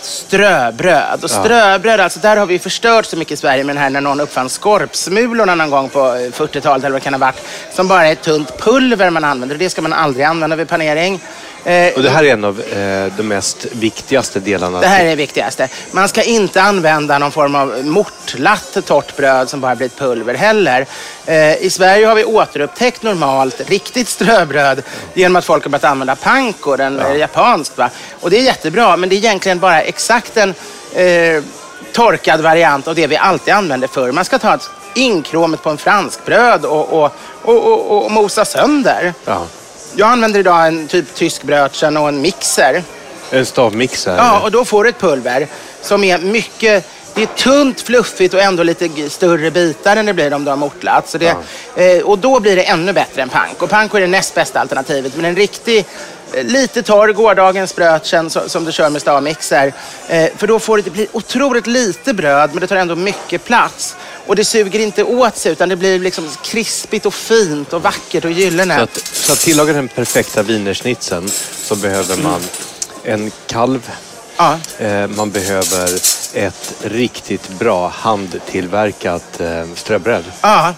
[0.02, 1.24] ströbröd.
[1.24, 4.02] Och ströbröd, alltså där har vi förstört så mycket i Sverige med den här när
[4.02, 7.42] någon uppfann skorpsmulorna någon gång på eh, 40-talet eller vad det kan ha varit.
[7.74, 10.68] Som bara är ett tunt pulver man använder och det ska man aldrig använda vid
[10.68, 11.20] panering.
[11.66, 14.80] Eh, Och det här är en av eh, de mest viktigaste delarna.
[14.80, 15.68] det här är det viktigaste.
[15.92, 20.34] Man ska inte använda någon form av mortlat torrt bröd som bara blir ett pulver
[20.34, 20.86] heller.
[21.26, 26.16] Eh, I Sverige har vi återupptäckt normalt riktigt ströbröd genom att folk har börjat använda
[26.16, 27.78] panko, den är japanskt.
[27.78, 27.90] Va?
[28.20, 30.50] Och det är jättebra, men det är egentligen bara exakt en
[30.94, 31.44] eh,
[31.94, 34.12] torkad variant av det vi alltid använde förr.
[34.12, 39.14] Man ska ta ett inkråmet på en franskbröd och, och, och, och, och mosa sönder.
[39.26, 39.46] Ja.
[39.96, 42.84] Jag använder idag en typ tysk brödchen och en mixer.
[43.32, 44.18] En stavmixer.
[44.18, 45.48] Ja, och då får du ett pulver
[45.82, 46.88] som är mycket...
[47.14, 50.58] Det är tunt, fluffigt och ändå lite större bitar än det blir om du har
[50.58, 51.10] mortlat.
[51.10, 51.36] Så det,
[51.76, 53.68] eh, och då blir det ännu bättre än panko.
[53.68, 55.16] Panko är det näst bästa alternativet.
[55.16, 55.86] Men en riktig,
[56.34, 59.74] eh, lite torr, gårdagens brödchen så, som du kör med stavmixer.
[60.08, 63.46] Eh, för då får det, det blir otroligt lite bröd, men det tar ändå mycket
[63.46, 63.96] plats.
[64.28, 68.26] Och det suger inte åt sig, utan det blir liksom krispigt och fint och vackert
[68.26, 68.76] och gyllene.
[68.76, 71.30] Så att, så att tillaga den perfekta wienerschnitzeln
[71.64, 72.42] så behöver man
[73.04, 73.92] en kalv.
[74.38, 74.58] Ja.
[74.80, 75.96] Eh, man behöver
[76.34, 80.24] ett riktigt bra handtillverkat eh, ströbröd.
[80.42, 80.74] Ja.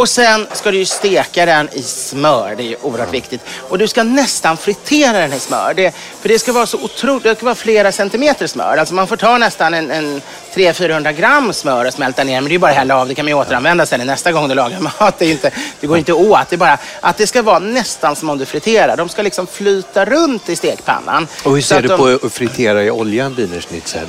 [0.00, 2.54] Och sen ska du ju steka den i smör.
[2.56, 3.40] Det är ju oerhört viktigt.
[3.68, 5.74] Och du ska nästan fritera den i smör.
[5.74, 8.76] Det, för det ska vara så otroligt, det ska vara flera centimeter smör.
[8.76, 10.22] Alltså man får ta nästan en, en
[10.54, 12.34] 300-400 gram smör och smälta ner.
[12.40, 13.08] Men det är ju bara att hälla av.
[13.08, 15.18] Det kan man ju återanvända sen nästa gång du lagar mat.
[15.18, 16.48] Det, är inte, det går inte åt.
[16.50, 18.96] Det är bara att det ska vara nästan som om du friterar.
[18.96, 21.26] De ska liksom flyta runt i stekpannan.
[21.44, 24.06] Och hur ser du de- på att fritera i olja en wienerschnitzel?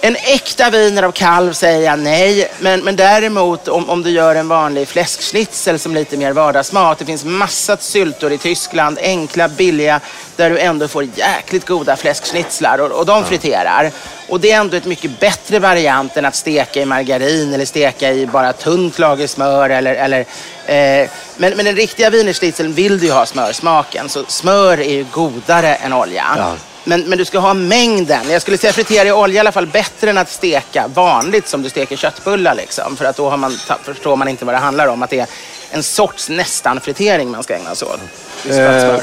[0.00, 2.50] En äkta viner av kalv säger jag nej.
[2.60, 6.98] Men, men däremot om, om du gör en vanlig fläskschnitzel som lite mer vardagsmat.
[6.98, 10.00] Det finns massa syltor i Tyskland, enkla, billiga,
[10.36, 13.90] där du ändå får jäkligt goda fläskschnitzlar och, och de friterar.
[14.28, 18.12] Och det är ändå ett mycket bättre variant än att steka i margarin eller steka
[18.12, 20.20] i bara tunt lager smör eller, eller
[20.66, 24.08] eh, men, men den riktiga wienerschnitzeln vill du ju ha smörsmaken.
[24.08, 26.24] Så smör är ju godare än olja.
[26.36, 26.54] Ja.
[26.88, 28.30] Men, men du ska ha mängden.
[28.30, 31.62] Jag skulle säga fritera i olja i alla fall bättre än att steka vanligt som
[31.62, 32.54] du steker köttbullar.
[32.54, 32.96] Liksom.
[32.96, 35.02] För att då man, förstår man inte vad det handlar om.
[35.02, 35.26] Att det är
[35.70, 38.00] en sorts nästan fritering man ska ägna sig åt.
[38.48, 39.00] Eh, smör.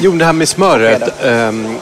[0.00, 1.24] Jo, det här med smöret.
[1.24, 1.78] ehm,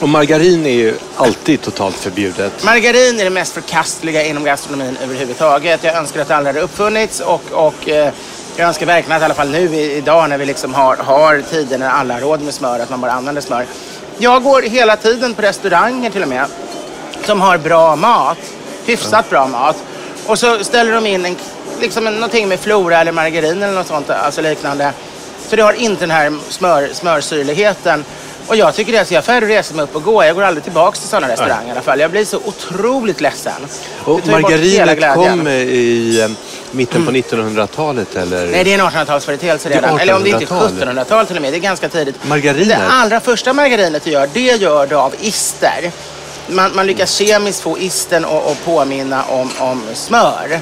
[0.00, 2.64] Och margarin är ju alltid totalt förbjudet.
[2.64, 5.84] Margarin är det mest förkastliga inom gastronomin överhuvudtaget.
[5.84, 8.12] Jag önskar att det aldrig hade uppfunnits och, och eh,
[8.56, 11.78] jag önskar verkligen att i alla fall nu idag när vi liksom har, har tider
[11.78, 13.66] när alla har råd med smör, att man bara använder smör.
[14.18, 16.46] Jag går hela tiden på restauranger till och med
[17.24, 18.38] som har bra mat,
[18.86, 19.76] hyfsat bra mat.
[20.26, 21.36] Och så ställer de in en,
[21.80, 24.92] liksom någonting med flora eller margarin eller något sånt, alltså liknande.
[25.48, 28.04] Så det har inte den här smör, smörsyrligheten.
[28.46, 30.24] Och jag tycker det är så jag får resa mig upp och gå.
[30.24, 32.00] Jag går aldrig tillbaka till sådana restauranger i alla fall.
[32.00, 33.52] Jag blir så otroligt ledsen.
[34.04, 36.30] Och margarinet kom i eh,
[36.70, 38.46] mitten på 1900-talet eller?
[38.46, 40.00] Nej, det är en 1800-talsföreteelse redan.
[40.00, 41.52] Eller om det inte är 1700-tal till och med.
[41.52, 42.28] Det är ganska tidigt.
[42.28, 42.68] Margarinet?
[42.68, 45.90] Det allra första margarinet du gör, det gör du av ister.
[46.46, 50.60] Man, man lyckas kemiskt få isten att påminna om, om smör.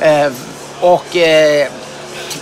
[0.00, 0.32] Eh,
[0.80, 1.68] och eh,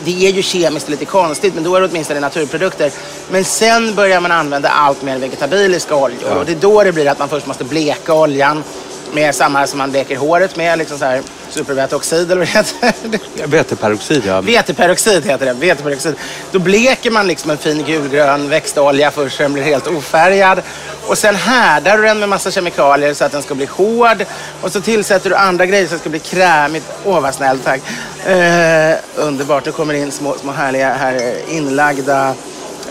[0.05, 2.92] det är ju kemiskt lite konstigt, men då är det åtminstone naturprodukter.
[3.31, 6.20] Men sen börjar man använda allt mer vegetabiliska oljor.
[6.31, 6.35] Ja.
[6.35, 8.64] Och det är då det blir att man först måste bleka oljan
[9.12, 13.47] med samma som man bleker håret med, liksom så här superväteoxid eller vad det heter.
[13.47, 14.40] Veteperoxid, ja.
[14.40, 15.53] Veteperoxid heter det.
[15.53, 16.14] Veteperoxid.
[16.53, 20.62] Då bleker man liksom en fin gulgrön växtolja först så den blir helt ofärgad.
[21.07, 24.25] Och sen härdar du den med massa kemikalier så att den ska bli hård.
[24.61, 26.85] Och så tillsätter du andra grejer så att det ska bli krämigt.
[27.05, 27.81] Åh, vad snällt, tack.
[28.27, 29.64] Eh, underbart.
[29.64, 32.35] Det kommer in små, små härliga här inlagda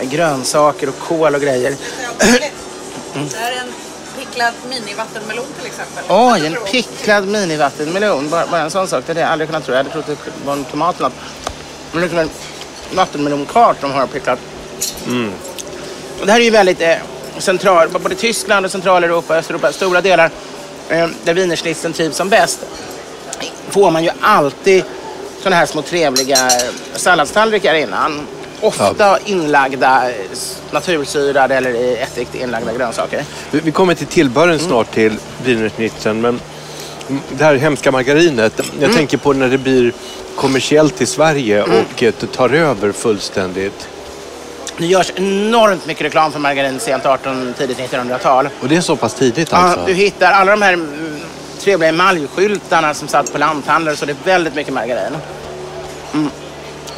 [0.02, 1.74] grönsaker och kål och grejer.
[3.14, 3.28] Mm.
[3.28, 3.72] Det här är en
[4.18, 6.04] picklad minivattenmelon till exempel.
[6.08, 8.30] Oj, en picklad minivattenmelon.
[8.30, 9.04] Bara, bara en sån sak.
[9.06, 9.74] Det hade jag aldrig kunnat tro.
[9.74, 11.18] Jag hade trott det var en tomat eller något.
[11.92, 12.30] Men det är en
[12.94, 14.38] vattenmelonkart de har picklat.
[15.06, 15.32] Mm.
[16.24, 16.96] Det här är ju väldigt eh,
[17.38, 20.30] central, både Tyskland och Centraleuropa och Östeuropa, stora delar
[20.88, 22.60] eh, där wienerschnitzeln trivs som bäst,
[23.70, 24.84] får man ju alltid
[25.38, 26.50] sådana här små trevliga
[26.94, 28.26] salladstallrikar innan.
[28.60, 29.18] Ofta ja.
[29.24, 30.10] inlagda
[30.70, 33.24] natursyrade eller ättigt inlagda grönsaker.
[33.50, 34.66] Vi kommer till tillbehören mm.
[34.66, 36.40] snart till wienerschnitzeln, men
[37.30, 38.60] det här hemska margarinet.
[38.72, 38.96] Jag mm.
[38.96, 39.92] tänker på när det blir
[40.36, 41.78] kommersiellt i Sverige mm.
[41.80, 43.88] och tar över fullständigt.
[44.78, 48.48] Det görs enormt mycket reklam för margarin sent 18 tidigt 1900-tal.
[48.60, 49.80] Och det är så pass tidigt alltså?
[49.80, 51.20] Ja, du hittar alla de här mm,
[51.60, 55.16] trevliga emaljskyltarna som satt på lanthandlar så det är väldigt mycket margarin.
[56.14, 56.30] Mm.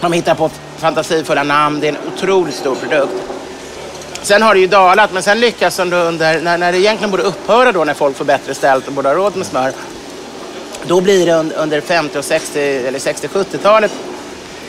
[0.00, 1.80] De hittar på fantasifulla namn.
[1.80, 3.14] Det är en otroligt stor produkt.
[4.22, 7.22] Sen har det ju dalat, men sen lyckas de under, när, när det egentligen borde
[7.22, 9.72] upphöra då när folk får bättre ställt och borde ha råd med smör.
[10.86, 13.92] Då blir det under 50 och 60 eller 60-70-talet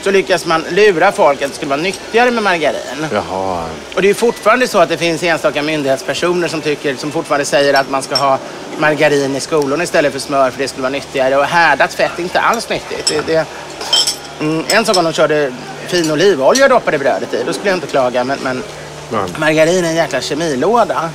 [0.02, 3.08] så lyckas man lura folk att det skulle vara nyttigare med margarin.
[3.14, 3.66] Jaha.
[3.96, 7.74] Och det är fortfarande så att det finns enstaka myndighetspersoner som, tycker, som fortfarande säger
[7.74, 8.40] att man ska ha
[8.78, 11.38] margarin i skolorna istället för smör för det skulle vara nyttigare.
[11.38, 13.06] Och härdat fett är inte alls nyttigt.
[13.08, 13.46] Det, det,
[14.40, 15.52] mm, en sak om de körde
[15.88, 18.24] fin olivolja och doppade brödet i, då skulle jag inte klaga.
[18.24, 18.64] Men, men
[19.38, 21.10] margarin är en jäkla kemilåda.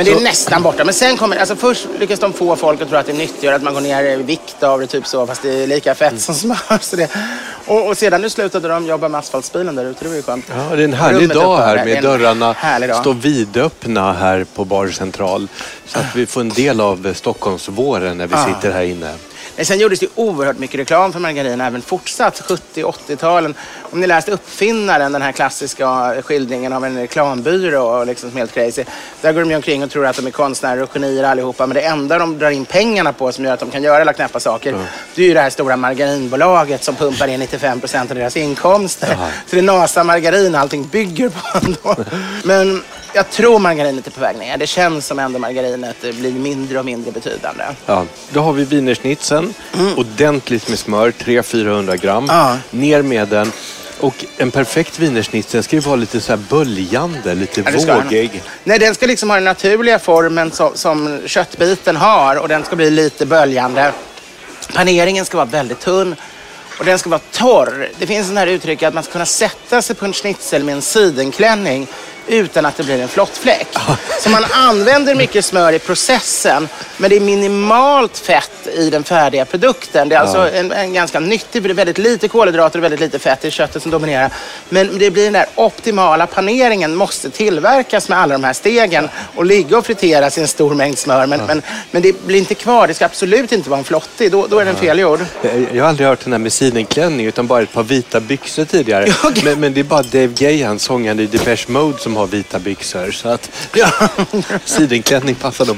[0.00, 0.22] Men det är så...
[0.22, 0.84] nästan borta.
[0.84, 3.54] Men sen kommer, alltså först lyckas de få folk att tro att det är nyttigare,
[3.56, 6.10] att man går ner i vikt av det, typ så, fast det är lika fett
[6.10, 6.20] mm.
[6.20, 6.78] som smör.
[6.80, 7.10] Så det,
[7.66, 10.44] och, och sedan nu slutade de jobba med asfaltsbilen där ute, det var ju skönt.
[10.48, 12.54] Ja, det är en härlig dag här med dörrarna
[13.00, 15.48] står vidöppna här på Bar Central.
[15.86, 18.46] Så att vi får en del av Stockholmsvåren när vi ah.
[18.46, 19.14] sitter här inne.
[19.64, 22.42] Sen gjordes det oerhört mycket reklam för margarin även fortsatt
[22.74, 23.54] 70-80-talen.
[23.92, 28.84] Om ni läst Uppfinnaren, den här klassiska skildringen av en reklambyrå, liksom helt crazy.
[29.20, 31.66] Där går de omkring och tror att de är konstnärer och genier allihopa.
[31.66, 34.12] Men det enda de drar in pengarna på som gör att de kan göra alla
[34.12, 34.84] knäppa saker, mm.
[35.14, 39.12] det är ju det här stora margarinbolaget som pumpar in 95 procent av deras inkomster.
[39.12, 39.28] Mm.
[39.46, 42.04] Så det är NASA margarin allting bygger på ändå.
[42.44, 44.56] Men jag tror margarinet är på väg ner.
[44.58, 47.64] Det känns som ändå margarinet blir mindre och mindre betydande.
[47.86, 49.54] Ja, då har vi wienersnitzeln.
[49.78, 49.98] Mm.
[49.98, 52.26] Ordentligt med smör, 300-400 gram.
[52.28, 52.56] Ja.
[52.70, 53.52] Ner med den.
[54.00, 58.42] Och en perfekt wienerschnitzel ska ju vara lite så här böljande, lite ja, vågig.
[58.64, 62.76] Nej, den ska liksom ha den naturliga formen som, som köttbiten har och den ska
[62.76, 63.92] bli lite böljande.
[64.74, 66.16] Paneringen ska vara väldigt tunn
[66.78, 67.88] och den ska vara torr.
[67.98, 70.74] Det finns en här uttryck att man ska kunna sätta sig på en schnitzel med
[70.74, 71.86] en sidenklänning
[72.30, 73.68] utan att det blir en flottfläck.
[74.20, 79.44] Så man använder mycket smör i processen, men det är minimalt fett i den färdiga
[79.44, 80.08] produkten.
[80.08, 83.18] Det är alltså en, en ganska nyttig, det är väldigt lite kolhydrater och väldigt lite
[83.18, 84.30] fett i köttet som dominerar.
[84.68, 89.44] Men det blir den där optimala paneringen måste tillverkas med alla de här stegen och
[89.44, 91.26] ligga och friteras i en stor mängd smör.
[91.26, 92.86] Men, men, men det blir inte kvar.
[92.86, 94.32] Det ska absolut inte vara en flottig.
[94.32, 95.20] Då, då är den felgjord.
[95.42, 98.64] Jag, jag har aldrig hört den här med sidenklänning utan bara ett par vita byxor
[98.64, 99.06] tidigare.
[99.44, 103.10] Men, men, det är bara Dave Gahan, sångaren i Depeche Mode, som har vita byxor.
[103.10, 103.92] Så att ja,
[104.64, 105.76] sidenklänning passar nog.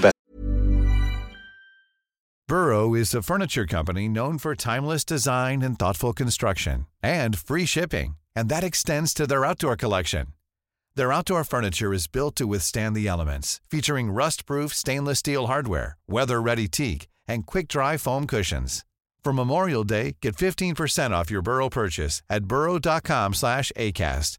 [2.48, 8.16] Burrow is a furniture company known for timeless design and thoughtful construction and free shipping.
[8.36, 10.26] And that extends to their outdoor collection.
[10.94, 16.68] Their outdoor furniture is built to withstand the elements, featuring rust-proof stainless steel hardware, weather-ready
[16.68, 18.84] teak, and quick-dry foam cushions.
[19.24, 24.38] For Memorial Day, get 15% off your Burrow purchase at burrow.com slash ACAST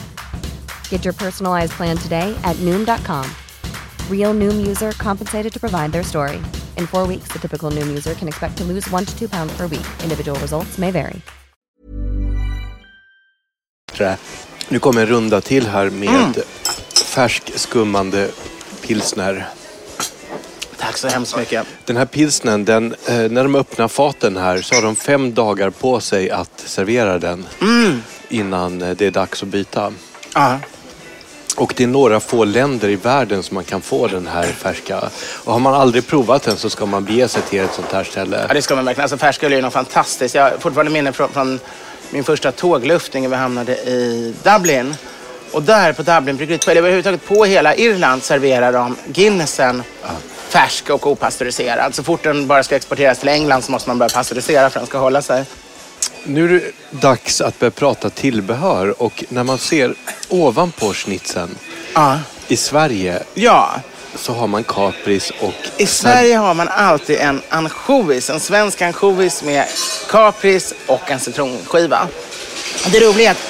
[0.91, 3.25] Get your personalized plan today at Noom.com.
[4.09, 6.37] Real Noom user compensated to provide their story.
[6.77, 9.57] In four weeks, the typical Noom user can expect to lose one to two pounds
[9.57, 9.87] per week.
[10.03, 11.21] Individual results may vary.
[14.69, 16.43] Nu kommer en runda till här med
[17.05, 18.29] färsk skummande
[18.81, 19.47] pilsner.
[20.77, 21.67] Tack så hemskt mycket.
[21.85, 25.69] Den här pilsnen, den, eh, när de öppnar faten här så har de fem dagar
[25.69, 27.45] på sig att servera den
[28.29, 29.93] innan eh, det är dags att byta.
[30.33, 30.59] Ja.
[31.57, 35.09] Och det är några få länder i världen som man kan få den här färska.
[35.43, 38.03] Och har man aldrig provat den så ska man bege sig till ett sånt här
[38.03, 38.45] ställe.
[38.47, 39.03] Ja, det ska man verkligen.
[39.03, 40.35] Alltså färsköl är ju något fantastiskt.
[40.35, 41.59] Jag har fortfarande minne från, från
[42.09, 44.95] min första tågluftning när vi hamnade i Dublin.
[45.51, 49.83] Och där på Dublinbryggeriet, eller överhuvudtaget på hela Irland serverar de Guinnessen
[50.49, 51.95] färsk och opastöriserad.
[51.95, 54.83] Så fort den bara ska exporteras till England så måste man börja pastörisera för att
[54.83, 55.45] den ska hålla sig.
[56.23, 59.95] Nu är det dags att börja prata tillbehör och när man ser
[60.29, 61.55] ovanpå schnitzeln
[61.93, 62.19] Ja.
[62.47, 63.71] i Sverige Ja,
[64.15, 65.53] så har man kapris och...
[65.77, 69.65] i Sverige har man alltid en ansjovis, en svensk ansjovis med
[70.09, 72.07] kapris och en citronskiva.
[72.91, 73.41] Det roliga är att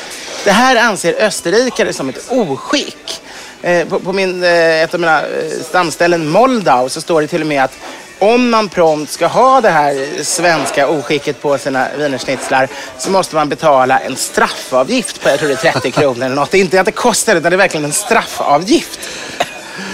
[0.43, 3.21] det här anser österrikare som ett oskick.
[3.62, 7.41] Eh, på, på min, eh, ett av mina eh, stamställen, Moldau, så står det till
[7.41, 7.77] och med att
[8.21, 13.49] om man prompt ska ha det här svenska oskicket på sina wienerschnitzlar så måste man
[13.49, 16.51] betala en straffavgift på, jag tror det är 30 kronor eller något.
[16.51, 18.99] Det är inte att det kostar utan det är verkligen en straffavgift.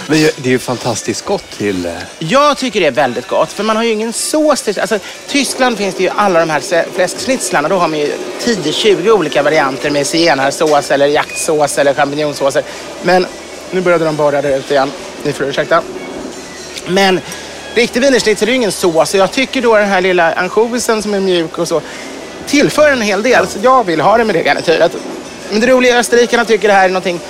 [0.06, 1.86] Men det är ju fantastiskt gott till...
[1.86, 4.80] eh, Jag tycker det är väldigt gott, för man har ju ingen sås till...
[4.80, 7.68] Alltså, Tyskland finns det ju alla de här fläskschnitzlarna.
[7.68, 12.62] Då har man ju 10-20 olika varianter med zigenarsås eller jaktsås eller champinjonsåser.
[13.02, 13.26] Men
[13.70, 14.92] nu började de borra där ute igen.
[15.22, 15.82] Ni får ursäkta.
[16.86, 17.20] Men
[17.78, 21.14] riktig wienerschnitzel är ju ingen sås och jag tycker då den här lilla ansjovisen som
[21.14, 21.82] är mjuk och så
[22.46, 23.46] tillför en hel del.
[23.46, 24.92] Så jag vill ha det med det garnityret.
[25.50, 27.20] Men det roliga är österrikarna tycker det här är någonting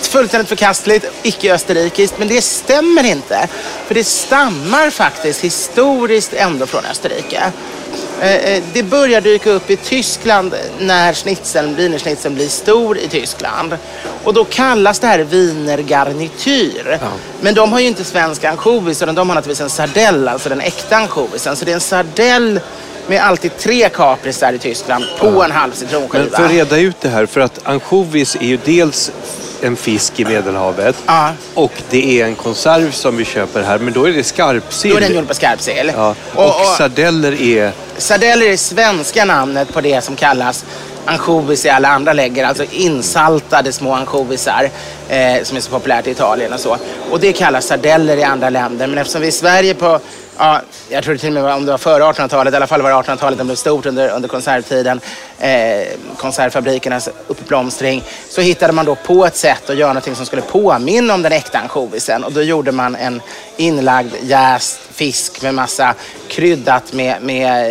[0.00, 2.18] fullständigt förkastligt, icke-österrikiskt.
[2.18, 3.48] Men det stämmer inte.
[3.86, 7.52] För det stammar faktiskt historiskt ändå från Österrike.
[8.20, 13.76] Eh, eh, Det börjar dyka upp i Tyskland när schnitzeln, wienerschnitzeln blir stor i Tyskland.
[14.24, 16.98] Och då kallas det här wienergarnityr.
[17.40, 20.60] Men de har ju inte svensk ansjovis utan de har naturligtvis en sardell, alltså den
[20.60, 21.56] äkta ansjovisen.
[21.56, 22.60] Så det är en sardell
[23.06, 26.24] med alltid tre kaprisar i Tyskland på en halv citronskiva.
[26.24, 29.10] Men för att reda ut det här, för att ansjovis är ju dels
[29.62, 31.30] en fisk i Medelhavet Ja.
[31.54, 34.90] och det är en konserv som vi köper här, men då är det skarpsill.
[34.90, 35.92] Då är den gjord på skarpsill.
[35.96, 36.14] Ja.
[36.34, 37.72] Och, sardeller är...
[37.98, 40.64] Sardeller är det svenska namnet på det som kallas
[41.04, 44.70] ansjovis i alla andra läger, alltså insaltade små ansjovisar
[45.08, 46.76] eh, som är så populärt i Italien och så.
[47.10, 48.86] Och det kallas sardeller i andra länder.
[48.86, 50.00] Men eftersom vi i Sverige på,
[50.40, 52.66] ja, jag tror det till och med var, om det var före 1800-talet, i alla
[52.66, 55.00] fall var det 1800-talet det blev stort under, under konservtiden,
[55.38, 60.26] eh, konservfabrikernas alltså uppblomstring, så hittade man då på ett sätt att göra någonting som
[60.26, 62.24] skulle påminna om den äkta ansjovisen.
[62.24, 63.22] Och då gjorde man en
[63.56, 65.94] inlagd jäst fisk med massa
[66.28, 67.66] kryddat med, med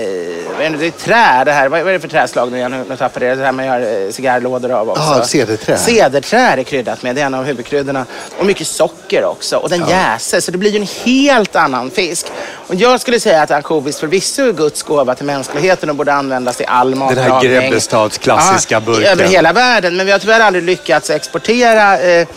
[0.62, 1.70] eh, det, är trä det här.
[1.70, 2.86] Vad är det för träslag nu igen?
[2.90, 3.42] Nu tappade jag det.
[3.42, 5.04] Det här man gör eh, cigarrlådor av också.
[5.04, 5.78] Ah, cederträ.
[5.78, 7.16] Cederträ är kryddat med.
[7.16, 8.06] Det är en av huvudkryddorna.
[8.38, 9.58] Och mycket socker också.
[9.58, 10.40] Och den jäser.
[10.40, 12.26] Så det blir ju en helt annan fisk.
[12.68, 16.62] Och jag skulle säga att ansjovis förvisso är Guds gåva till mänskligheten och borde användas
[16.62, 17.34] i all matlagning.
[17.34, 19.12] här Grebbestads klassiska Ja, burken.
[19.12, 19.98] Över hela världen.
[19.98, 22.28] Men vi har tyvärr aldrig lyckats exportera eh,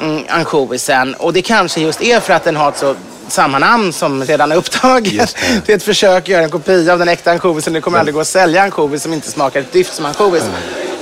[0.00, 1.14] mm, ansjovisen.
[1.14, 2.94] Och det kanske just är för att den har ett så
[3.32, 5.36] samma namn som redan är upptaget.
[5.40, 5.62] Det.
[5.66, 7.72] Det är ett försök att göra en kopia av den äkta ansjovisen.
[7.72, 10.44] Det kommer aldrig gå att sälja ansjovis som inte smakar ett dyft som ansjovis.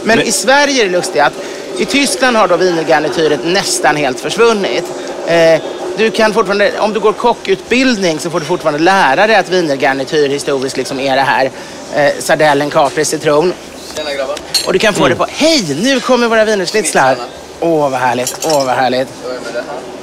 [0.03, 1.33] Men, i Sverige är det lustigt att
[1.79, 4.85] i Tyskland har då wienergarnityret nästan helt försvunnit.
[5.27, 5.63] Eh,
[5.97, 10.29] du kan fortfarande, om du går kockutbildning så får du fortfarande lära dig att wienergarnityr
[10.29, 11.51] historiskt liksom är det här.
[11.95, 13.53] Eh, sardellen, kapris, citron.
[13.97, 14.37] Tjena grabbar.
[14.67, 17.17] Och du kan få det på, hej nu kommer våra wienerschnitzlar.
[17.61, 19.09] Åh vad härligt, åh vad härligt.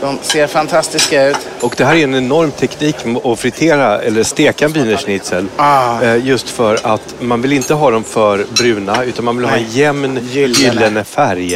[0.02, 1.38] De ser fantastiska ut.
[1.62, 5.45] Och det här är en enorm teknik att fritera eller steka en wienerschnitzel.
[5.58, 6.02] Ah.
[6.04, 9.56] Eh, Just för att man vill inte ha dem för bruna utan man vill ha
[9.56, 9.80] en Nej.
[9.80, 10.60] jämn Gyllene.
[10.74, 11.50] gyllene färg.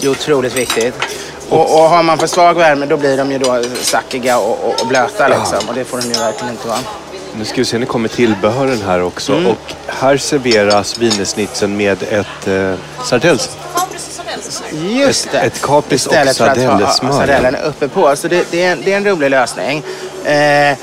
[0.00, 0.94] Det är otroligt viktigt.
[1.48, 4.80] Och, och har man för svag värme då blir de ju då sackiga och, och,
[4.80, 5.68] och blöta liksom.
[5.68, 6.78] Och det får de ju verkligen inte vara.
[7.38, 9.32] Nu ska vi se, nu kommer tillbehören här också.
[9.32, 9.46] Mm.
[9.46, 12.74] Och här serveras wienerschnitzeln med ett eh,
[13.04, 13.56] sardells.
[14.82, 15.38] Just det.
[15.38, 17.12] Ett kapris och Istället för att ha- ha sardellesmör.
[17.12, 18.16] sardellen uppe på.
[18.16, 19.82] Så det, det, är en, det är en rolig lösning.
[20.24, 20.76] Eh,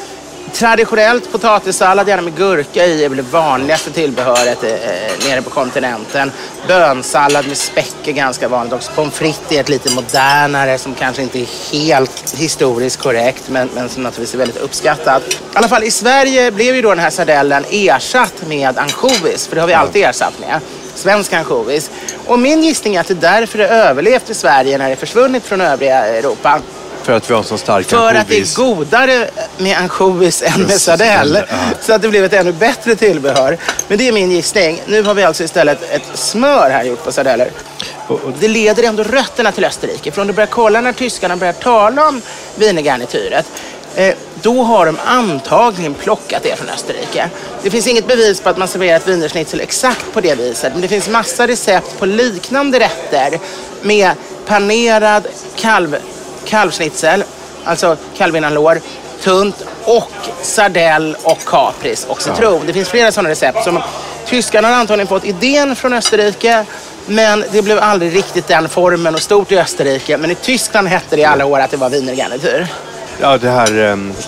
[0.53, 6.31] traditionellt potatissallad, gärna med gurka i, är väl det vanligaste tillbehöret eh, nere på kontinenten.
[6.67, 8.91] Bönsallad med späck är ganska vanligt också.
[8.95, 13.89] Pommes frites är ett lite modernare som kanske inte är helt historiskt korrekt men, men
[13.89, 15.23] som naturligtvis är väldigt uppskattat.
[15.29, 19.55] I alla fall i Sverige blev ju då den här sardellen ersatt med ansjovis, för
[19.55, 20.59] det har vi alltid ersatt med.
[20.97, 21.91] Svensk ansjovis.
[22.25, 25.43] Och min gissning är att det är därför det överlevt i Sverige när det försvunnit
[25.43, 26.61] från övriga Europa.
[27.03, 28.57] För att vi har en sån stark För att det ansjovis.
[28.57, 31.39] är godare med ansjovis än med sardell.
[31.49, 31.55] ja.
[31.81, 33.57] Så att det blev ett ännu bättre tillbehör.
[33.87, 34.81] Men det är min gissning.
[34.87, 37.51] Nu har vi alltså istället ett smör här gjort på sardeller.
[38.39, 40.11] Det leder ändå rötterna till Österrike.
[40.11, 42.21] För om du börjar kolla när tyskarna börjar tala om
[42.55, 43.45] wienergarnityret
[43.95, 47.29] eh, då har de antagligen plockat det från Österrike.
[47.63, 50.73] Det finns inget bevis på att man serverat wienerschnitzel exakt på det viset.
[50.73, 53.39] Men det finns massa recept på liknande rätter
[53.81, 54.11] med
[54.47, 55.97] panerad kalv,
[56.45, 57.23] kalvschnitzel,
[57.63, 58.81] alltså kalvinnanlår,
[59.21, 60.11] tunt och
[60.41, 62.61] sardell och kapris och citron.
[62.65, 63.63] Det finns flera sådana recept.
[63.63, 63.81] Som,
[64.25, 66.65] tyskarna har antagligen fått idén från Österrike
[67.07, 70.17] men det blev aldrig riktigt den formen och stort i Österrike.
[70.17, 72.67] Men i Tyskland hette det i alla år att det var wienergarnityr.
[73.21, 73.71] Ja, det här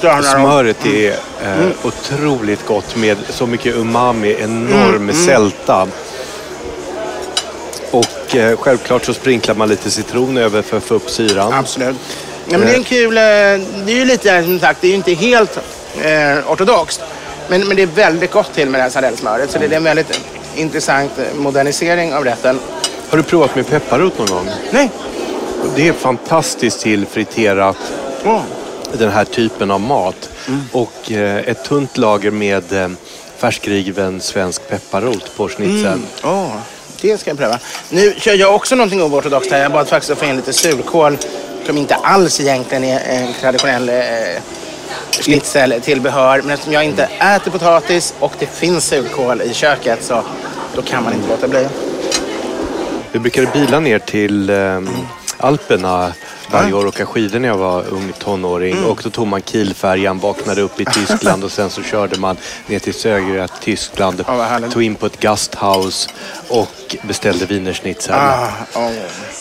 [0.01, 0.23] de.
[0.23, 1.15] smöret är eh,
[1.59, 1.71] Mm.
[1.83, 5.25] otroligt gott med så mycket umami, enorm Mm, mm.
[5.25, 5.87] sälta.
[7.91, 11.53] Och eh, självklart så sprinklar man lite citron över för att få upp syran.
[11.53, 11.95] Absolut.
[12.47, 13.17] Ja, men det är en kul...
[13.17, 13.21] eh,
[13.85, 15.57] Det är ju lite, som sagt, det är ju inte helt
[16.01, 17.01] eh, ortodoxt.
[17.47, 19.51] Men, men det är väldigt gott till med det här sardellsmöret.
[19.51, 20.19] Så det är en väldigt
[20.55, 22.59] intressant modernisering av rätten.
[23.09, 24.49] Har du provat med pepparrot någon gång?
[24.71, 24.91] Nej.
[25.75, 27.77] Det är fantastiskt till friterat,
[28.25, 28.41] Åh.
[28.97, 30.29] Den här typen av mat.
[30.71, 32.89] Och eh, ett tunt lager med eh,
[33.37, 35.85] färskriven svensk pepparrot på schnitzeln.
[35.85, 36.05] Mm.
[36.23, 36.55] Åh,
[37.01, 37.59] det ska jag pröva.
[37.89, 39.61] Nu kör jag också någonting oortodoxt här.
[39.61, 41.17] Jag bad faktiskt att få in lite surkål
[41.65, 43.95] som inte alls egentligen är en traditionell eh,
[45.21, 46.41] schnitzeltillbehör.
[46.41, 50.23] Men eftersom jag inte äter potatis och det finns surkål i köket så
[50.75, 51.67] då kan man inte låta bli.
[53.11, 54.81] Vi brukade bila ner till eh,
[55.37, 56.13] Alperna
[56.51, 58.77] varje år och åka skidor när jag var ung tonåring.
[58.77, 58.89] Mm.
[58.89, 62.37] Och då tog man Kielfärjan, vaknade upp i Tyskland och sen så körde man
[62.67, 64.23] ner till södra Tyskland.
[64.27, 66.09] Ja, tog in på ett gasthaus
[66.47, 66.67] och
[67.01, 68.15] beställde wienerschnitzel.
[68.15, 68.49] Ah.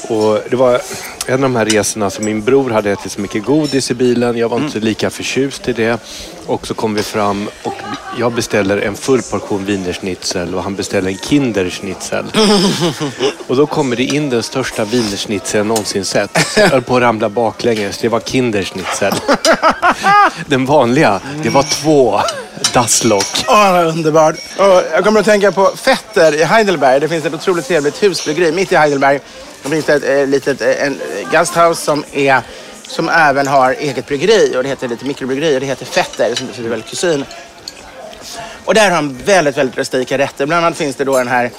[0.08, 0.80] Och det var
[1.26, 4.36] en av de här resorna som min bror hade ätit så mycket godis i bilen.
[4.36, 6.00] Jag var inte lika förtjust i det.
[6.46, 7.74] Och så kom vi fram och
[8.18, 12.24] jag beställer en full portion wienerschnitzel och han beställer en kinderschnitzel.
[13.46, 16.38] Och då kommer det in den största wienerschnitzeln jag någonsin sett.
[16.56, 17.98] Jag höll på att ramla baklänges.
[17.98, 19.12] Det var kinderschnitzel.
[20.46, 22.20] Den vanliga, det var två
[22.72, 23.44] dasslock.
[23.48, 24.34] Åh, vad underbart.
[24.56, 27.00] Och jag kommer att tänka på Fetter i Heidelberg.
[27.00, 29.20] Det finns ett otroligt trevligt husbryggeri mitt i Heidelberg.
[29.62, 31.00] Det finns ett eh, litet eh, en
[31.32, 32.42] gasthouse som, är,
[32.86, 34.56] som även har eget bryggeri.
[34.56, 37.24] Och det heter lite mikrobryggeri och det heter Fetter som betyder väl kusin.
[38.64, 40.46] Och där har de väldigt, väldigt rustika rätter.
[40.46, 41.50] Bland annat finns det då den här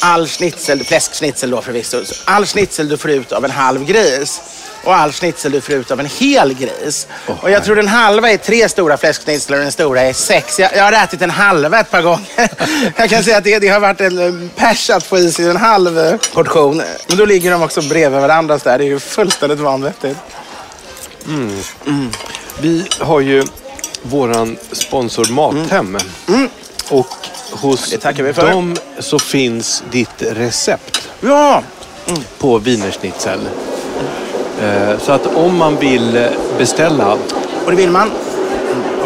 [0.00, 2.02] all schnitzel, fläskschnitzel då förvisso.
[2.24, 4.40] All schnitzel du får ut av en halv gris.
[4.84, 7.06] Och all schnitzel du får ut av en hel gris.
[7.40, 10.58] och jag tror den halva är tre stora fläskschnitzel och den stora är sex.
[10.58, 12.26] Jag, jag har ätit en halva ett par gånger.
[12.96, 15.48] jag kan säga att det, det har varit en eh, pers att få i sig
[15.50, 16.82] en halv eh, portion.
[17.08, 18.78] Men då ligger de också bredvid varandra så där.
[18.78, 20.18] Det är ju fullständigt vanvettigt.
[22.60, 23.44] Vi har ju
[24.02, 25.98] våran sponsor Mathem.
[26.90, 27.08] Och
[27.50, 28.50] hos Det tackar vi för.
[28.50, 31.62] dem så finns ditt recept Ja!
[32.38, 33.40] på wienerschnitzel.
[34.62, 36.24] Eh, Så att om man vill eh,
[36.58, 37.12] beställa...
[37.64, 38.10] Och det vill man.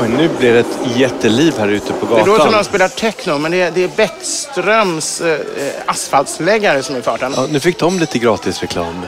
[0.00, 2.52] Oj, nu blir det ett jätteliv här ute på Det låter som gatan.
[2.52, 5.38] de spelar techno, men det är, det är Bäckströms eh,
[5.86, 7.32] asfaltsläggare som är i farten.
[7.36, 9.06] Ja, nu fick de lite gratis reklam.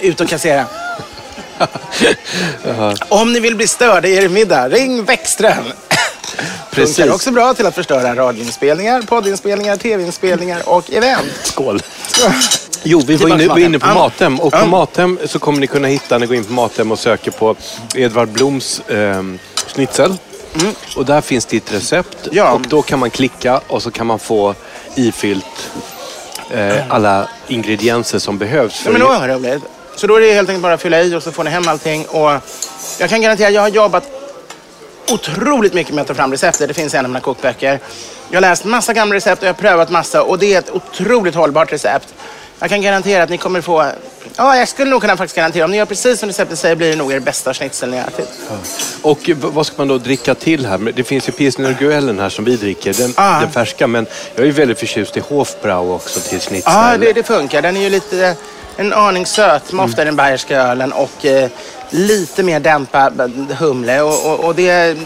[0.00, 0.64] Ut och kassera.
[3.08, 5.64] Om ni vill bli störda i er middag, ring Bäckström.
[6.70, 6.96] Precis.
[6.96, 11.32] Funkar också bra till att förstöra radioinspelningar, poddinspelningar, tv-inspelningar och event.
[11.42, 11.82] Skål!
[12.84, 14.40] Jo, vi var inne, var inne på Mathem.
[14.40, 16.98] Och på Mathem så kommer ni kunna hitta, när ni går in på Mathem och
[16.98, 17.56] söker på
[17.94, 19.22] Edvard Bloms eh,
[19.66, 20.14] schnitzel.
[20.96, 22.26] Och där finns ditt recept.
[22.26, 22.36] Mm.
[22.36, 22.52] Ja.
[22.52, 24.54] Och då kan man klicka och så kan man få
[24.94, 25.70] ifyllt
[26.50, 28.82] eh, alla ingredienser som behövs.
[28.84, 29.62] Ja, men då var det roligt.
[29.96, 31.68] Så då är det helt enkelt bara att fylla i och så får ni hem
[31.68, 32.06] allting.
[32.06, 32.30] Och
[32.98, 34.04] jag kan garantera, jag har jobbat
[35.10, 36.66] otroligt mycket med att ta fram recepter.
[36.66, 37.80] Det finns en av mina kokböcker.
[38.30, 40.70] Jag har läst massa gamla recept och jag har prövat massa och det är ett
[40.70, 42.14] otroligt hållbart recept.
[42.64, 43.86] Jag kan garantera att ni kommer få...
[44.36, 45.64] Ja, jag skulle nog kunna faktiskt garantera.
[45.64, 48.04] Om ni gör precis som receptet säger blir det nog er bästa schnitzel ni har
[48.08, 48.28] ätit.
[49.02, 50.92] Och v- vad ska man då dricka till här?
[50.96, 53.40] Det finns ju Pilsner Guellen här som vi dricker, den, Ah.
[53.40, 53.86] den färska.
[53.86, 56.72] Men jag är väldigt förtjust i Hofbrau också till schnitzel.
[56.74, 57.62] Ja, det, det funkar.
[57.62, 58.34] Den är ju lite
[58.76, 61.48] en aning söt, som ofta är den bayerska ölen och eh,
[61.90, 64.00] lite mer dämpad humle.
[64.02, 64.96] Och, och, och det...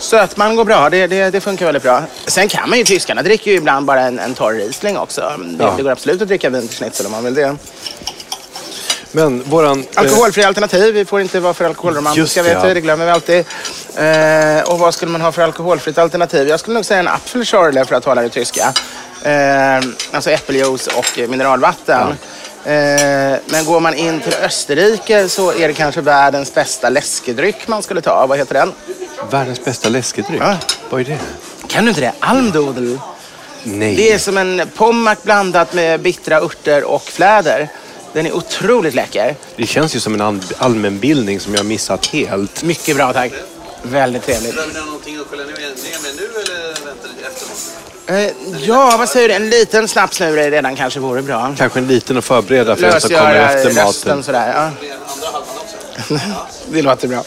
[0.00, 2.02] Sötman går bra, det, det, det funkar väldigt bra.
[2.26, 5.32] Sen kan man ju, tyskarna dricker ju ibland bara en, en torr Riesling också.
[5.44, 5.74] Det, Ja.
[5.76, 7.56] det går absolut att dricka vin till schnitzel om man vill det.
[9.12, 9.80] Men våran...
[9.80, 12.74] eh, Alkoholfria alternativ, vi får inte vara för alkoholromantiska det, vet ja.
[12.74, 13.44] det glömmer vi alltid.
[13.96, 16.48] Eh, och vad skulle man ha för alkoholfritt alternativ?
[16.48, 18.72] Jag skulle nog säga en Apfelschorle för att tala det tyska.
[19.22, 19.80] Eh,
[20.12, 22.00] alltså äppeljuice och eh, mineralvatten.
[22.08, 22.14] Eh,
[22.64, 28.00] men går man in till Österrike så är det kanske världens bästa läskedryck man skulle
[28.00, 28.26] ta.
[28.26, 28.72] Vad heter den?
[29.30, 30.40] Världens bästa läskedryck?
[30.42, 30.56] Ja.
[30.90, 31.18] Vad är det?
[31.68, 32.12] Kan du inte det?
[32.20, 32.98] Almdudel.
[33.62, 33.96] Nej.
[33.96, 37.68] Det är som en pommac blandat med bittra örter och fläder.
[38.12, 39.36] Den är otroligt läcker.
[39.56, 42.62] Det känns ju som en all- allmänbildning som jag har missat helt.
[42.62, 43.32] Mycket bra tack.
[43.82, 44.54] Väldigt trevligt.
[44.54, 45.52] Behöver ni någonting att skölja ner
[46.02, 47.70] med nu eller väntar lite efteråt?
[47.86, 47.99] Eh,
[48.60, 49.34] ja, vad säger du?
[49.34, 51.54] En liten snaps nu redan kanske vore bra.
[51.58, 54.22] Kanske en liten att förbereda för den som kommer efter maten.
[54.22, 54.52] sådär.
[54.54, 56.66] Ja, Det är andra halvan också.
[56.72, 57.24] det låter bra.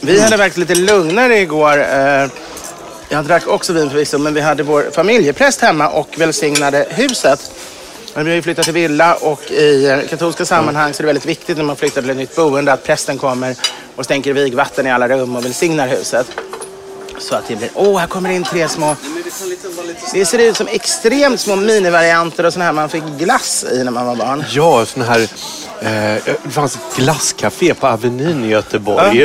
[0.00, 1.78] Vi hade verkligen lite lugnare igår.
[1.80, 2.28] Eh,
[3.08, 7.50] jag drack också vin förvisso, men vi hade vår familjepräst hemma och välsignade huset.
[8.14, 11.06] Men Vi har ju flyttat till villa och i eh, katolska sammanhang så är det
[11.06, 13.56] väldigt viktigt när man flyttar till ett nytt boende att prästen kommer
[13.96, 16.26] och stänker vigvatten i alla rum och välsignar huset.
[17.20, 18.96] Så att det blir, åh här kommer in tre små
[20.12, 23.90] Det ser ut som extremt små minivarianter och såna här man fick glass i när
[23.90, 24.44] man var barn.
[24.50, 25.20] Ja, sån här...
[25.80, 29.18] Eh, det fanns ett glasscafé på Avenyn i Göteborg.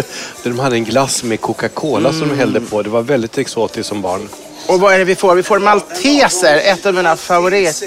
[0.44, 2.82] Där de hade en glass med Coca-Cola som de hällde på.
[2.82, 4.30] Det var väldigt exotiskt som barn.
[4.68, 5.36] Och vad är det vi får?
[5.36, 7.84] Vi får malteser, ett av mina favorit...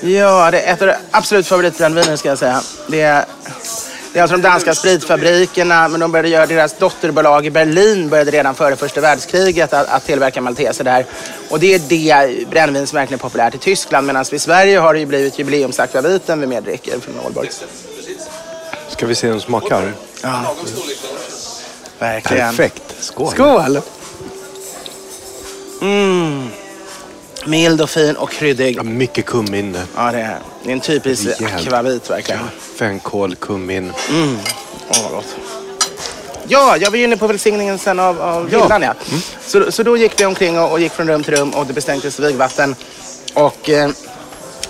[0.00, 2.62] Ja, det är ett av de absolut favoritbrännviner ska jag säga.
[2.88, 3.24] Det är,
[4.12, 8.30] det är alltså de danska spritfabrikerna, men de började göra, deras dotterbolag i Berlin började
[8.30, 11.06] redan före första världskriget att, att tillverka malteser där.
[11.48, 14.78] Och det är det brännvin som verkligen är populärt i Tyskland, medan vi i Sverige
[14.78, 17.48] har det ju blivit jubileumsakvaviten vi medricker från Ålborg.
[18.88, 19.92] Ska vi se hur den smakar?
[20.22, 20.54] Ja.
[21.98, 22.48] Verkligen.
[22.48, 22.96] Perfekt.
[23.00, 23.30] Skål.
[23.30, 23.80] Skål!
[25.82, 26.48] Mm.
[27.46, 28.76] Mild och fin och kryddig.
[28.76, 29.76] Ja, mycket kummin.
[29.96, 32.40] Ja, det är, det är en typisk akvavit verkligen.
[32.78, 33.92] Fänkål, kummin.
[34.90, 35.36] Åh, vad gott.
[36.48, 38.62] Ja, jag var ju inne på välsigningen sen av, av Ja.
[38.62, 38.82] villan.
[38.82, 38.94] Ja.
[39.46, 41.72] Så, så då gick vi omkring och, och gick från rum till rum och det
[41.72, 42.74] bestänktes vigvatten.
[43.34, 43.90] Och eh,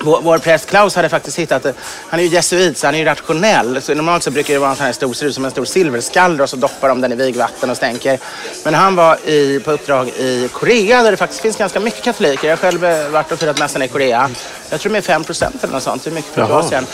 [0.04, 1.72] vår, vår präst Klaus hade faktiskt hittat, eh,
[2.08, 3.82] han är ju jesuit så han är ju rationell.
[3.82, 5.64] Så normalt så brukar det vara en sån här stor, ser ut som en stor
[5.64, 8.18] silverskallra och så doppar de den i vigvatten och stänker.
[8.64, 12.48] Men han var i, på uppdrag i Korea där det faktiskt finns ganska mycket katoliker.
[12.48, 14.30] Jag har själv eh, varit och firat mässan i Korea.
[14.70, 16.04] Jag tror de är 5 procent eller något sånt.
[16.04, 16.86] Det är mycket år sedan.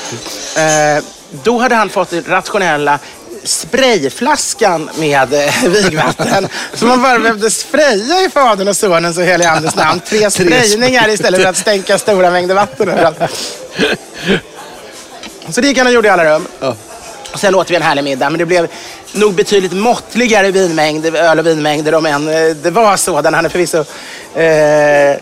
[0.57, 1.05] Eh,
[1.43, 2.99] då hade han fått det rationella
[3.47, 6.49] sprayflaskan med eh, vigvatten.
[6.74, 10.01] Så man bara behövde spraya i Fadern och Sonens och Helige Andes namn.
[10.07, 13.18] Tre sprayningar istället för att stänka stora mängder vatten överallt.
[15.51, 16.47] Så det gick han och gjorde i alla rum.
[17.32, 18.68] Och sen åt vi en härlig middag, men det blev
[19.12, 23.34] nog betydligt måttligare vinmängd, öl och vinmängder om än eh, det var sådan.
[23.34, 23.78] Han är förvisso
[24.34, 25.16] eh,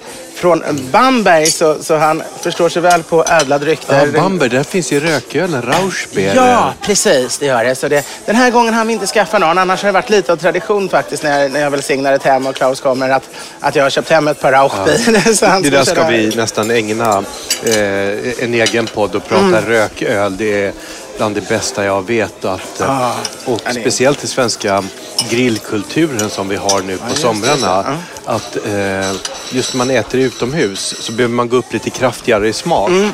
[0.45, 4.07] från Bamberg, så, så han förstår sig väl på ädla drycker.
[4.14, 6.34] Ja, Bamberg, där finns ju rökölen, Rauschbeer.
[6.36, 7.38] Ja, precis.
[7.38, 7.74] Det gör det.
[7.74, 8.07] Så det.
[8.26, 9.59] Den här gången hann vi inte skaffa någon.
[9.59, 12.47] Annars har det varit lite av tradition faktiskt när jag, när jag välsignar ett hem
[12.47, 13.30] och Klaus kommer att,
[13.61, 15.34] att jag har köpt hem ett par Rauchbier.
[15.34, 17.24] Så han Det där ska vi nästan ägna
[17.64, 19.64] eh, en egen podd och prata Mm.
[19.66, 20.36] rököl.
[20.36, 20.72] Det är
[21.16, 22.44] bland det bästa jag vet.
[22.44, 23.14] Att, eh, Ah.
[23.44, 24.84] och speciellt i svenska
[25.30, 27.14] grillkulturen som vi har nu på det.
[27.16, 27.98] somrarna.
[28.24, 29.12] Att eh,
[29.52, 32.88] just när man äter utomhus så behöver man gå upp lite kraftigare i smak.
[32.88, 33.10] Mm.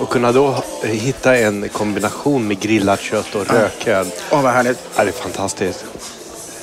[0.00, 4.06] Och kunna då hitta en kombination med grillat kött och rököl.
[4.30, 4.78] Åh, vad härligt.
[4.96, 5.84] Ja, det är fantastiskt.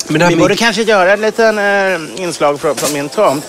[0.08, 3.44] Men Vi med- borde kanske göra en liten eh, inslag från, från min tomt.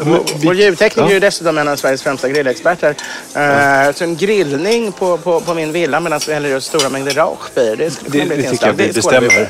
[0.00, 2.94] Vår, vår ljudtekniker är ju dessutom en av Sveriges främsta grillexperter.
[3.34, 7.12] Eh, Så en grillning på, på, på min villa medan vi häller ut stora mängder
[7.12, 7.76] Rauchbier.
[7.76, 8.76] Det skulle kunna Det, bli ett det inslag.
[8.76, 9.28] Det bestämmer.
[9.30, 9.48] för.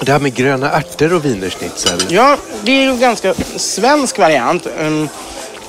[0.00, 1.98] Det här med gröna ärtor och wienerschnitzel.
[2.08, 4.66] Ja, det är ju en ganska svensk variant.
[4.80, 5.08] Um,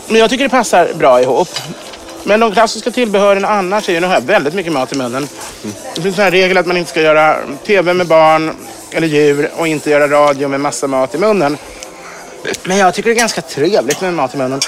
[0.08, 1.50] Men jag tycker det passar bra ihop.
[2.24, 5.28] Men de klassiska tillbehören annars är ju, nu har jag väldigt mycket mat i munnen.
[5.96, 8.56] Det finns en regel att man inte ska göra tv med barn
[8.92, 11.58] eller djur och inte göra radio med massa mat i munnen.
[12.64, 14.60] Men jag tycker det är ganska trevligt med mat i munnen.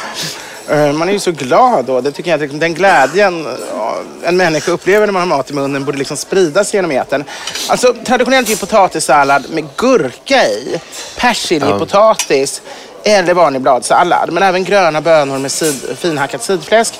[0.69, 2.01] Eh, Man är ju så glad då.
[2.01, 5.53] Det tycker jag, att den glädjen ja, en människa upplever när man har mat i
[5.53, 7.23] munnen borde liksom spridas genom etern.
[7.69, 10.81] Alltså traditionellt är ju potatissallad med gurka i,
[11.17, 12.61] persiljepotatis
[13.03, 14.31] eller vanlig bladsallad.
[14.31, 16.99] Men även gröna bönor med sid, finhackat sidfläsk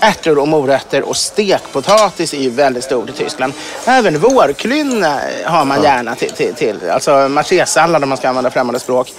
[0.00, 3.52] ärtor och morötter och stekpotatis är ju väldigt stort i Tyskland.
[3.84, 8.80] Även vårklynne har man gärna till, till, till alltså machésallad om man ska använda främmande
[8.80, 9.12] språk.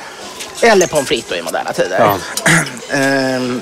[0.63, 1.99] Eller pommes frites då i moderna tider.
[1.99, 2.17] Ja.
[2.91, 3.61] Ehm,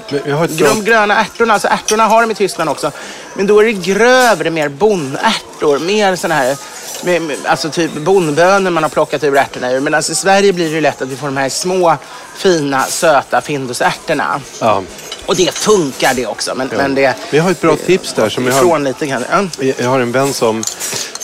[0.49, 2.91] de gröna ärtorna, alltså ärtorna har de i Tyskland också.
[3.33, 5.79] Men då är det grövre, mer bondärtor.
[5.79, 6.57] Mer sådana här,
[7.03, 9.79] med, med, alltså typ bondbönor man har plockat ur ärtorna ur.
[9.79, 11.97] Men alltså i Sverige blir det lätt att vi får de här små,
[12.35, 14.41] fina, söta findusärtorna.
[14.59, 14.83] Ja.
[15.25, 16.55] Och det funkar det också.
[16.55, 16.77] Men, Ja.
[16.77, 17.15] men det...
[17.31, 18.29] Jag har ett bra tips där.
[18.29, 19.25] Som jag, har, lite grann.
[19.31, 19.73] Ja.
[19.77, 20.55] jag har en vän som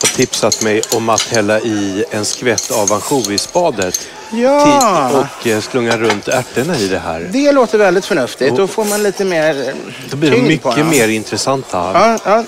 [0.02, 4.08] har tipsat mig om att hälla i en skvätt av ansjovisbadet.
[4.32, 5.10] Ja.
[5.40, 7.28] Och eh, slunga runt ärtorna i det här.
[7.32, 8.56] Det låter väldigt förnuftigt.
[8.56, 9.76] Då får man lite mer eh,
[10.10, 11.92] Då blir de mycket mer intressanta.
[11.94, 12.44] Ja, ja.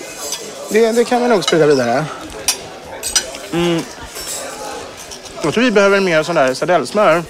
[0.69, 2.05] Det, det kan vi nog sprida vidare.
[3.53, 3.81] Mm.
[5.41, 7.23] Jag tror vi behöver mer sån där sardellsmör.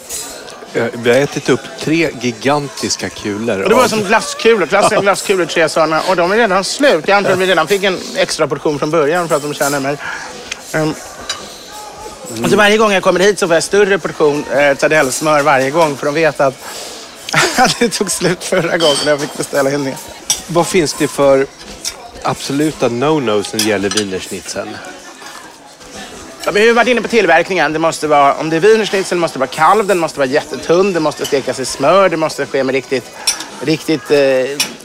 [0.74, 3.62] Eh, Vi har ätit upp tre gigantiska kulor.
[3.64, 6.02] Och det var som glasskulor, klassiska glasskulor, tre sådana.
[6.10, 7.08] Och de är redan slut.
[7.08, 9.80] Jag antar att vi redan fick en extra portion från början för att de känner
[9.80, 9.98] mig.
[10.74, 10.94] Um,
[12.44, 15.70] och så varje gång jag kommer hit så får jag större portion eh, sardellsmör varje
[15.70, 16.56] gång för de vet att,
[17.58, 19.96] att det tog slut förra gången när jag fick beställa in det.
[20.48, 21.48] Vad finns det för
[22.24, 24.78] absoluta no-nos när det gäller wienerschnitzeln?
[26.46, 27.74] Ja, vi har varit inne på tillverkningen.
[27.74, 30.94] Det måste vara, om det är wienerschnitzel måste det vara kalv, den måste vara jättetunn,
[30.94, 33.12] det måste stekas i smör, det måste ske med riktigt,
[33.62, 34.20] riktigt eh,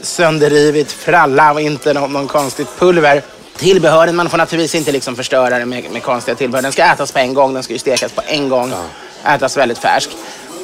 [0.01, 3.23] sönderrivigt fralla och inte någon, någon konstigt pulver.
[3.57, 6.61] Tillbehören, man får naturligtvis inte liksom förstöra det med, med konstiga tillbehör.
[6.61, 8.73] Den ska ätas på en gång, den ska ju stekas på en gång.
[9.25, 10.09] Ätas väldigt färsk.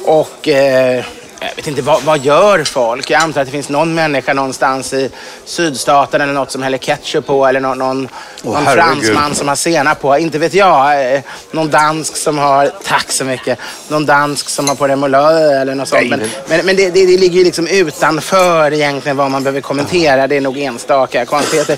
[0.04, 1.04] Och eh,
[1.40, 3.10] jag vet inte, vad, vad gör folk?
[3.10, 5.10] Jag antar att det finns någon människa någonstans i
[5.44, 8.08] sydstaten eller något som häller ketchup på eller någon, någon,
[8.44, 10.18] Åh, någon fransman som har senap på.
[10.18, 11.14] Inte vet jag.
[11.14, 11.20] Eh,
[11.50, 15.88] Någon dansk som har, tack så mycket, någon dansk som har på remoulade eller något
[15.88, 16.00] sånt.
[16.00, 19.42] Nej, Men, men- men, men det, det, det ligger ju liksom utanför egentligen vad man
[19.42, 20.26] behöver kommentera.
[20.26, 21.76] Det är nog enstaka konstigheter.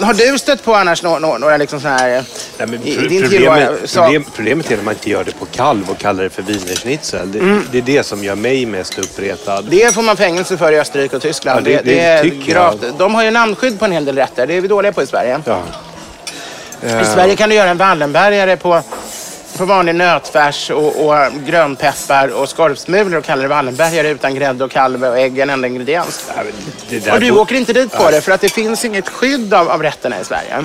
[0.00, 2.10] Har du stött på annars nå, nå, några liksom sådana här...
[2.58, 5.46] Nej, men pro- din problemet, så- problem, problemet är att man inte gör det på
[5.46, 7.32] kalv och kallar det för wienerschnitzel.
[7.32, 9.58] Det, det är det som gör mig mest uppretad.
[9.58, 9.70] Mm.
[9.70, 11.68] Det får man fängelse för i Österrike och Tyskland.
[11.68, 12.76] Ja, det- det är tycker gravt.
[12.82, 12.94] jag.
[12.94, 14.46] De har ju namnskydd på en hel del rätter.
[14.46, 15.40] Det är vi dåliga på i Sverige.
[15.44, 15.62] Ja.
[17.02, 18.82] I Sverige kan du göra en Wallenbergare på,
[19.56, 24.70] på vanlig nötfärs och, och grönpeppar och skorpsmulor och kalla det Wallenbergare utan grädde och
[24.70, 26.30] kalv och ägg, en enda ingrediens.
[27.04, 29.68] Ja, Och du åker inte dit på det för att det finns inget skydd av,
[29.70, 30.64] av rätterna i Sverige.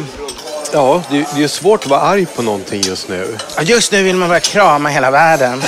[0.74, 3.38] Ja, det, det är svårt att vara arg på någonting just nu.
[3.58, 5.62] Ja, Just nu vill man börja krama hela världen.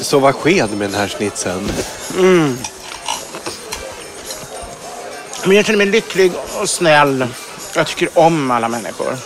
[0.00, 1.72] Så var sked med den här schnitzeln.
[5.44, 7.26] Men jag känner mig lycklig och snäll.
[7.74, 9.16] Jag tycker om alla människor.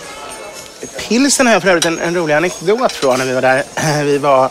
[0.86, 3.64] Pilsen har jag för övrigt en, en rolig anekdot från när vi var där.
[4.04, 4.50] Vi var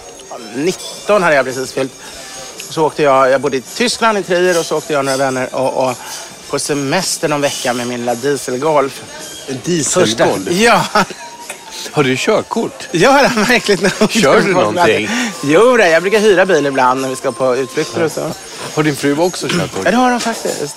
[0.55, 1.91] 19 hade jag precis fyllt.
[2.69, 5.17] Så åkte jag, jag bodde i Tyskland i Trier och så åkte jag och några
[5.17, 5.97] vänner och, och
[6.49, 9.01] på semester någon vecka med min lilla dieselgolf.
[9.47, 10.51] En dieselgolf?
[10.51, 10.86] Ja,
[11.91, 12.88] Har du körkort?
[12.91, 14.11] ja märkligt nog.
[14.11, 15.09] Kör du någonting?
[15.43, 18.32] Jo, jag brukar hyra bil ibland när vi ska på utflykter och så.
[18.73, 19.82] Har din fru också körkort?
[19.86, 20.75] Ja, det har de faktiskt.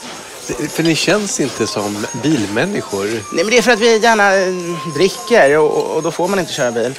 [0.71, 3.05] För ni känns inte som bilmänniskor.
[3.05, 4.55] Nej, men det är för att vi gärna eh,
[4.95, 6.95] dricker och, och, då får man inte köra bil.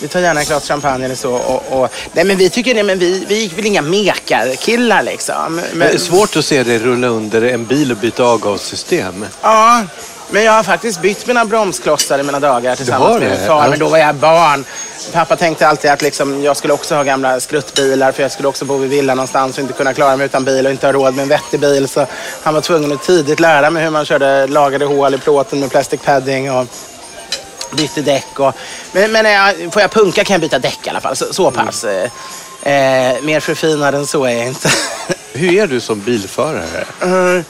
[0.00, 1.32] Vi tar gärna ett glas champagne eller så.
[1.32, 5.60] Och, och, nej, men vi tycker det, men vi, vi är väl inga mekarkillar liksom.
[5.72, 9.26] Men, det är svårt att se dig rulla under en bil och byta avgassystem.
[9.42, 9.84] Ja,
[10.30, 13.68] men jag har faktiskt bytt mina bromsklossar i mina dagar tillsammans med min far.
[13.68, 14.64] Men då var jag barn.
[15.12, 18.64] Pappa tänkte alltid att liksom, jag skulle också ha gamla skruttbilar för jag skulle också
[18.64, 21.14] bo i villa någonstans och inte kunna klara mig utan bil och inte ha råd
[21.14, 21.88] med en vettig bil.
[21.88, 22.06] Så
[22.42, 25.70] han var tvungen att tidigt lära mig hur man körde lagade hål i plåten med
[25.70, 26.66] plastic padding och
[27.72, 28.40] bytte däck.
[28.40, 28.54] Och,
[28.92, 31.16] men men jag, får jag punka kan jag byta däck i alla fall.
[31.16, 31.84] Så, så pass.
[31.84, 32.04] Eh,
[32.62, 34.68] eh, mer förfinad än så är jag inte.
[35.32, 36.84] Hur är du som bilförare?
[37.00, 37.44] Eh,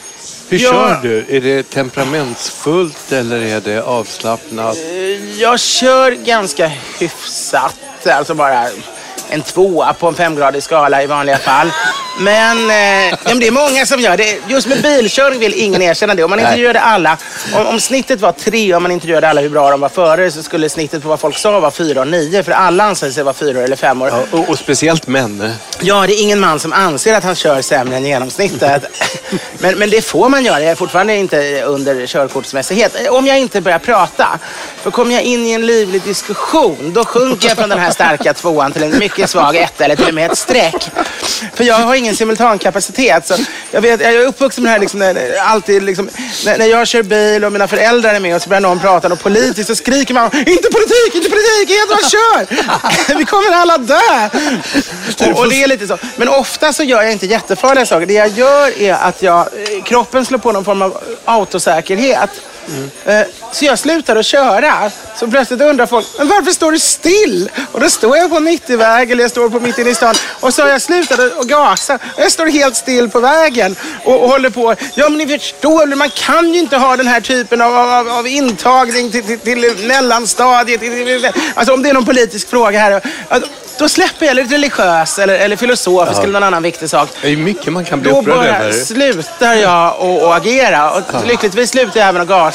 [0.51, 0.70] Hur Ja.
[0.70, 1.36] kör du?
[1.36, 4.76] Är det temperamentsfullt eller är det avslappnat?
[5.38, 7.76] Jag kör ganska hyfsat.
[8.07, 8.66] Alltså bara
[9.30, 11.72] en tvåa på en femgradig skala i vanliga fall.
[12.18, 14.38] Men, eh, det är många som gör det.
[14.48, 16.24] Just med bilkörning vill ingen erkänna det.
[16.24, 17.16] Om man intervjuade alla,
[17.54, 20.42] om, om snittet var tre och man intervjuade alla hur bra de var före så
[20.42, 22.42] skulle snittet på vad folk sa vara fyra och nio.
[22.42, 24.08] För alla anser sig vara fyra eller femmor.
[24.08, 25.52] Ja, och, och speciellt män.
[25.80, 28.84] Ja, det är ingen man som anser att han kör sämre än genomsnittet.
[29.58, 30.60] men, men det får man göra.
[30.60, 33.08] Jag är fortfarande inte under körkortsmässighet.
[33.10, 34.38] Om jag inte börjar prata.
[34.82, 38.34] För kommer jag in i en livlig diskussion, då sjunker jag från den här starka
[38.34, 40.90] tvåan till en mycket svag etta eller till och med ett streck.
[41.54, 43.26] För jag har ingen simultankapacitet.
[43.26, 43.34] Så
[43.70, 46.10] jag, vet, jag är uppvuxen med det här, liksom, när, alltid, liksom,
[46.44, 49.12] när, när jag kör bil och mina föräldrar är med och så börjar någon prata
[49.12, 53.18] och politiskt så skriker man inte politik, inte politik, vad kör!
[53.18, 54.28] Vi kommer alla dö!
[55.32, 55.98] Och, och, det är lite så.
[56.16, 58.06] Men ofta så gör jag inte jättefarliga saker.
[58.06, 62.30] Det jag gör är att jag, eh, kroppen slår på någon form av autosäkerhet.
[62.68, 63.24] Mm.
[63.52, 64.90] Så jag slutade att köra.
[65.16, 67.50] Så plötsligt undrar folk, men varför står du still?
[67.72, 70.14] Och då står jag på en 90-väg eller jag står på mitt inne i stan.
[70.40, 71.98] Och så har jag slutat att gasa.
[72.16, 74.74] Jag står helt still på vägen och, och håller på.
[74.94, 78.26] Ja men ni förstår, man kan ju inte ha den här typen av, av, av
[78.26, 80.80] intagning till, till, till mellanstadiet.
[81.54, 83.02] Alltså om det är någon politisk fråga här.
[83.80, 86.22] Då släpper jag, eller religiös eller, eller filosofisk ja.
[86.22, 87.08] eller någon annan viktig sak.
[87.22, 88.58] Det är mycket man kan bli upprörd över.
[88.58, 90.90] Då bara slutar jag att agera.
[90.90, 91.20] Och ja.
[91.26, 92.49] lyckligtvis slutar jag även att gasa.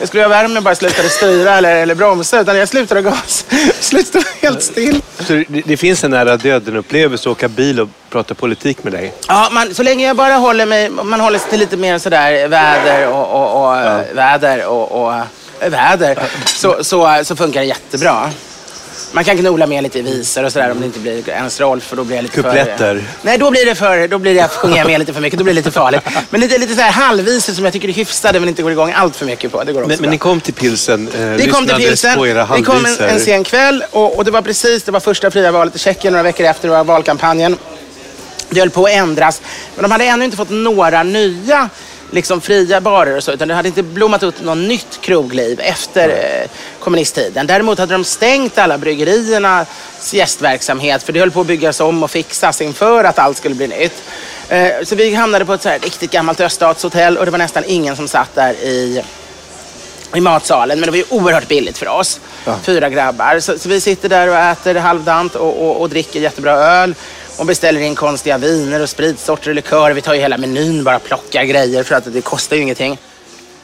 [0.00, 2.40] Det skulle vara värre om jag bara slutade styra eller, eller bromsa.
[2.40, 3.46] Utan jag slutade gasa.
[3.80, 5.02] slutade helt still.
[5.18, 9.12] Så det, det finns en nära döden-upplevelse att åka bil och prata politik med dig?
[9.28, 12.48] Ja, man, så länge jag bara håller mig, man håller sig till lite mer sådär
[12.48, 14.02] väder och, och, och ja.
[14.14, 15.14] väder och, och
[15.60, 16.18] väder.
[16.46, 18.30] Så, så, så funkar det jättebra.
[19.14, 21.96] Man kan gnola med lite visor och sådär om det inte blir ens Rolf för
[21.96, 22.94] då blir jag lite Kupletter?
[22.94, 25.38] För, nej, då blir det för, då blir det, jag sjunger med lite för mycket.
[25.38, 26.02] Då blir det lite farligt.
[26.30, 28.92] Men lite, lite så här halvvisor som jag tycker är hyfsade men inte går igång
[28.96, 29.64] allt för mycket på.
[29.64, 32.16] Det går också men, men ni kom till pilsen, eh, Vi kom till pilsen.
[32.16, 32.74] på era halvvisor.
[32.74, 35.52] Vi kom en, en sen kväll och, och, det var precis, det var första fria
[35.52, 37.56] valet i Tjeckien några veckor efter det var valkampanjen.
[38.50, 39.42] Det höll på att ändras.
[39.74, 41.68] Men de hade ännu inte fått några nya
[42.10, 46.08] liksom fria barer och så, utan det hade inte blommat upp något nytt krogliv efter
[46.82, 47.46] kommunisttiden.
[47.46, 49.68] Däremot hade de stängt alla bryggeriernas
[50.12, 53.68] gästverksamhet för det höll på att byggas om och fixas inför att allt skulle bli
[53.68, 54.02] nytt.
[54.48, 57.96] Eh, så vi hamnade på ett så riktigt gammalt öststatshotell och det var nästan ingen
[57.96, 59.02] som satt där i
[60.14, 62.20] i matsalen, men det var ju oerhört billigt för oss.
[62.44, 62.58] Ja.
[62.62, 63.40] Fyra grabbar.
[63.40, 66.94] Så, så, vi sitter där och äter halvdant och, och, och dricker jättebra öl
[67.38, 69.94] och beställer in konstiga viner och spritsorter och likörer.
[69.94, 72.98] Vi tar ju hela menyn, bara plockar grejer för att det kostar ju ingenting.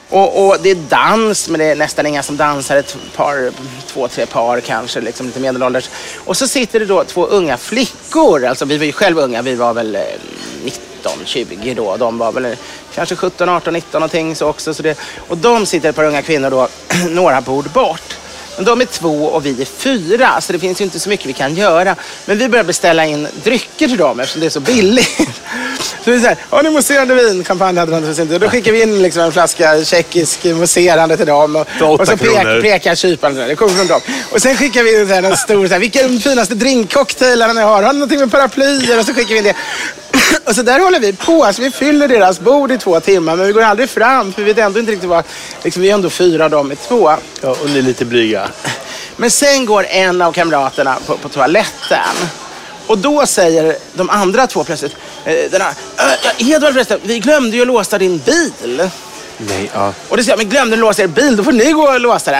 [0.09, 2.77] Och, och, det är dans, men det är nästan inga som dansar.
[2.77, 3.51] Ett par,
[3.87, 5.89] två, tre par kanske, liksom lite medelålders.
[6.25, 8.45] Och så sitter det då två unga flickor.
[8.45, 10.01] Alltså vi var ju själva unga, vi var väl eh,
[10.63, 11.97] 19, 20 då.
[11.97, 12.57] De var väl eh,
[12.95, 14.73] kanske 17, 18, 19 någonting så också.
[14.73, 16.67] Så det, och de sitter ett par unga kvinnor då,
[17.09, 18.17] några bord bort.
[18.59, 21.25] Men de är två och vi är fyra, så det finns ju inte så mycket
[21.25, 21.95] vi kan göra.
[22.25, 25.17] Men vi börjar beställa in drycker till dem eftersom det är så billigt.
[26.03, 28.37] Så vi säger, ja ni mousserande vin, champagne hade de inte.
[28.37, 31.55] Då skickar vi in liksom en flaska tjeckisk mousserande till dem.
[31.55, 34.01] Och, och så pek, pekar kyparen, det kommer från dem.
[34.31, 37.61] Och sen skickar vi in en stor, så här, vilka är de finaste drinkcocktailarna ni
[37.61, 37.83] har?
[37.83, 38.99] Har ni någonting med paraplyer?
[38.99, 39.55] Och så skickar vi in det.
[40.45, 41.43] Och så där håller vi på.
[41.43, 44.33] Alltså, vi fyller deras bord i två timmar, men vi går aldrig fram.
[44.33, 45.23] För vi vet ändå inte riktigt vad...
[45.63, 47.11] Liksom, vi är ändå fyra, de är två.
[47.41, 48.49] Ja, och ni är lite blyga.
[49.17, 52.15] Men sen går en av kamraterna på, på toaletten.
[52.87, 54.95] Och då säger de andra två plötsligt,
[55.25, 55.73] eh, den här,
[56.37, 58.89] Edvard förresten, vi glömde ju att låsa din bil.
[59.37, 59.93] Nej, ja.
[60.09, 61.35] Och det säger jag, men glömde ni låsa er bil?
[61.35, 62.39] Då får ni gå och låsa den.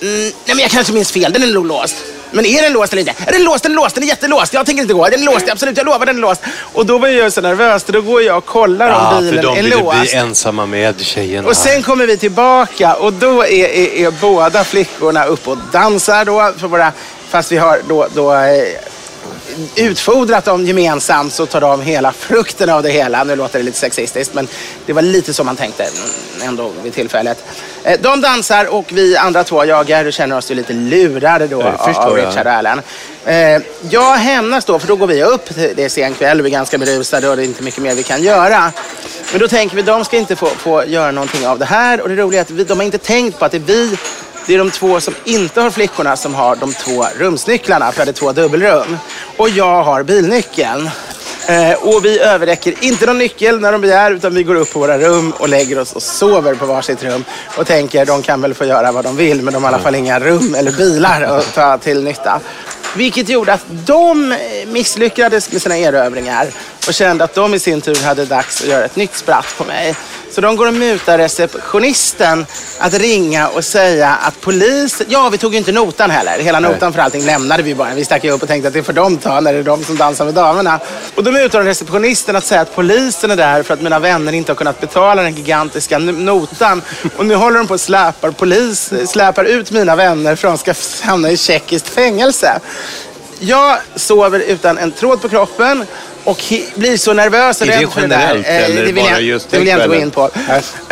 [0.00, 1.96] Mm, nej, men jag kanske minns fel, den är nog låst.
[2.30, 3.14] Men är den låst eller inte?
[3.26, 3.62] Är den låst?
[3.62, 3.94] Den är låst.
[3.94, 4.54] Den är jättelåst.
[4.54, 5.08] Jag tänker inte gå.
[5.08, 5.48] Den är låst.
[5.48, 6.40] Absolut, jag lovar den är låst.
[6.72, 7.84] Och då var jag så nervös.
[7.84, 9.56] Då går jag och kollar ja, om bilen är låst.
[9.56, 11.48] Ja, för de vill bli ensamma med tjejerna.
[11.48, 16.24] Och sen kommer vi tillbaka och då är, är, är båda flickorna uppe och dansar
[16.24, 16.52] då.
[16.58, 16.92] För våra,
[17.28, 18.62] fast vi har då, då eh,
[19.76, 23.24] utfodrat dem gemensamt så tar de hela frukten av det hela.
[23.24, 24.48] Nu låter det lite sexistiskt men
[24.86, 25.88] det var lite så man tänkte
[26.42, 27.44] ändå vid tillfället.
[27.88, 31.62] Eh, de dansar och vi andra två jagar och känner oss ju lite lurade då
[31.62, 32.80] av Richard och Allen.
[33.24, 36.52] Eh, jag hämnas då för då går vi upp, det är sen kväll, vi är
[36.52, 38.72] ganska berusade och det är inte mycket mer vi kan göra.
[39.32, 42.08] Men då tänker vi, de ska inte få, få göra någonting av det här och
[42.08, 43.96] det roliga är att vi, de har inte tänkt på att det är vi
[44.46, 48.10] det är de två som inte har flickorna som har de två rumsnycklarna, för det
[48.10, 48.98] är två dubbelrum.
[49.36, 50.90] Och jag har bilnyckeln.
[51.48, 54.78] Eh, och vi överräcker inte någon nyckel när de begär utan vi går upp på
[54.78, 57.24] våra rum och lägger oss och sover på varsitt rum
[57.56, 59.82] och tänker de kan väl få göra vad de vill men de har i alla
[59.82, 62.40] fall inga rum eller bilar att ta till nytta.
[62.96, 64.36] Vilket gjorde att de
[64.66, 66.48] misslyckades med sina erövringar
[66.86, 69.64] och kände att de i sin tur hade dags att göra ett nytt spratt på
[69.64, 69.96] mig.
[70.30, 72.46] Så de går och mutar receptionisten
[72.78, 75.06] att ringa och säga att polisen...
[75.10, 76.38] Ja, vi tog ju inte notan heller.
[76.38, 77.94] Hela notan för allting lämnade vi bara.
[77.94, 79.84] Vi stack ju upp och tänkte att det får de ta när det är de
[79.84, 80.80] som dansar med damerna.
[81.14, 84.32] Och då mutar de receptionisten att säga att polisen är där för att mina vänner
[84.32, 86.82] inte har kunnat betala den gigantiska notan.
[87.16, 90.72] Och nu håller de på och släpar, polis, släpar ut mina vänner för att de
[90.74, 92.60] ska hamna i tjeckiskt fängelse.
[93.40, 95.86] Jag sover utan en tråd på kroppen
[96.28, 98.36] och blir så nervös och rädd för det där.
[98.36, 100.30] Eh, eller det vill bara jag, just det vill jag inte gå in på.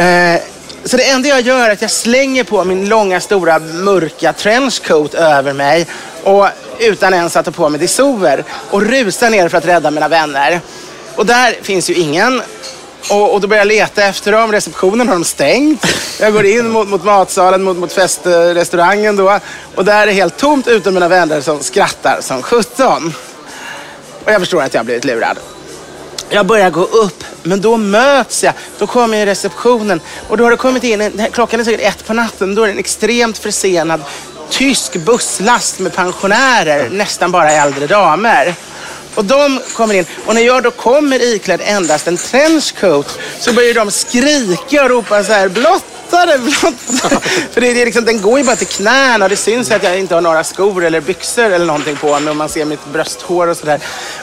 [0.03, 0.41] Eh,
[0.85, 5.15] så det enda jag gör är att jag slänger på min långa, stora, mörka trenchcoat
[5.15, 5.87] över mig
[6.23, 10.09] och utan ens att ta på mig dessouer och rusar ner för att rädda mina
[10.09, 10.61] vänner.
[11.17, 12.43] Och där finns ju ingen.
[13.11, 14.53] Och, och, då börjar jag leta efter dem.
[14.53, 15.87] Receptionen har de stängt.
[16.21, 19.41] Jag går in mot, mot matsalen, mot, mot festrestaurangen då.
[19.75, 23.13] Och där är det helt tomt utom mina vänner som skrattar som sjutton.
[24.27, 25.39] Och jag förstår att jag har blivit lurad.
[26.29, 28.55] Jag börjar gå upp, men då möts jag.
[28.79, 32.07] Då kommer jag i receptionen och då har det kommit in, klockan är säkert ett
[32.07, 34.03] på natten, då är det en extremt försenad
[34.51, 38.55] tysk busslast med pensionärer, nästan bara äldre damer.
[39.15, 43.75] Och de kommer in och när jag då kommer iklädd endast en trenchcoat så börjar
[43.75, 47.21] de skrika och ropa så här blått blottare, blottare.
[47.53, 49.83] För det, det är liksom, den går ju bara till knäna och det syns att
[49.83, 52.87] jag inte har några skor eller byxor eller någonting på mig och man ser mitt
[52.93, 53.81] brösthår och sådär.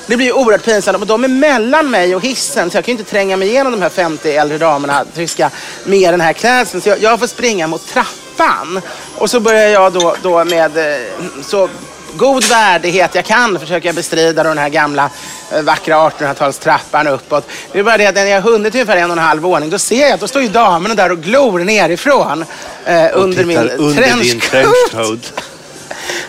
[0.07, 2.95] Det blir ju oerhört pinsamt och de är mellan mig och hissen så jag kan
[2.95, 5.49] ju inte tränga mig igenom de här 50 äldre damerna, tyska,
[5.83, 6.81] med den här klädseln.
[6.81, 8.81] Så jag, jag får springa mot trappan.
[9.17, 11.01] Och så börjar jag då, då med eh,
[11.41, 11.69] så
[12.17, 15.09] god värdighet jag kan försöker jag bestrida den här gamla
[15.51, 17.47] eh, vackra 1800-talstrappan uppåt.
[17.71, 19.69] Det är bara det att när jag har hunnit ungefär en och en halv våning
[19.69, 22.45] då ser jag att då står ju damerna där och glor nerifrån
[22.85, 25.33] eh, under min trenchcoat.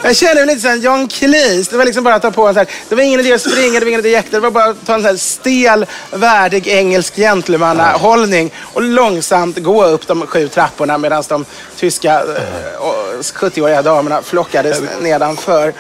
[0.03, 1.69] Jag känner mig lite som John Cleese.
[1.69, 2.69] Det var liksom bara att ta på en så här.
[2.89, 4.37] Det var ingen idé att springa, det var ingen idé att jäkta.
[4.37, 9.85] Det var bara att ta en så här stel, värdig engelsk gentlemannahållning och långsamt gå
[9.85, 11.45] upp de sju trapporna medan de
[11.77, 15.73] tyska eh, 70-åriga damerna flockades nedanför.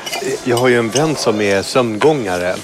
[0.45, 2.57] Jag har ju en vän som är sömngångare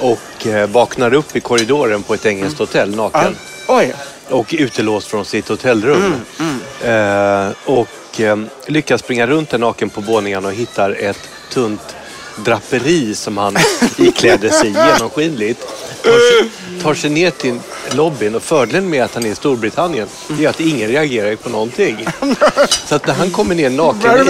[0.00, 2.68] och eh, vaknar upp i korridoren på ett engelskt mm.
[2.68, 3.36] hotell naken.
[3.68, 3.78] Ja.
[3.78, 3.94] Oj.
[4.28, 6.14] Och utelåst från sitt hotellrum.
[6.38, 7.46] Mm, mm.
[7.46, 11.96] Eh, och och eh, lyckas springa runt där naken på våningen och hittar ett tunt
[12.44, 13.56] draperi som han
[13.98, 15.60] iklädde sig genomskinligt.
[16.02, 16.50] Tar sig,
[16.82, 17.58] tar sig ner till
[17.90, 20.08] lobbyn och fördelen med att han är i Storbritannien
[20.40, 22.06] är att ingen reagerar på någonting.
[22.86, 24.28] Så att när han kommer ner naken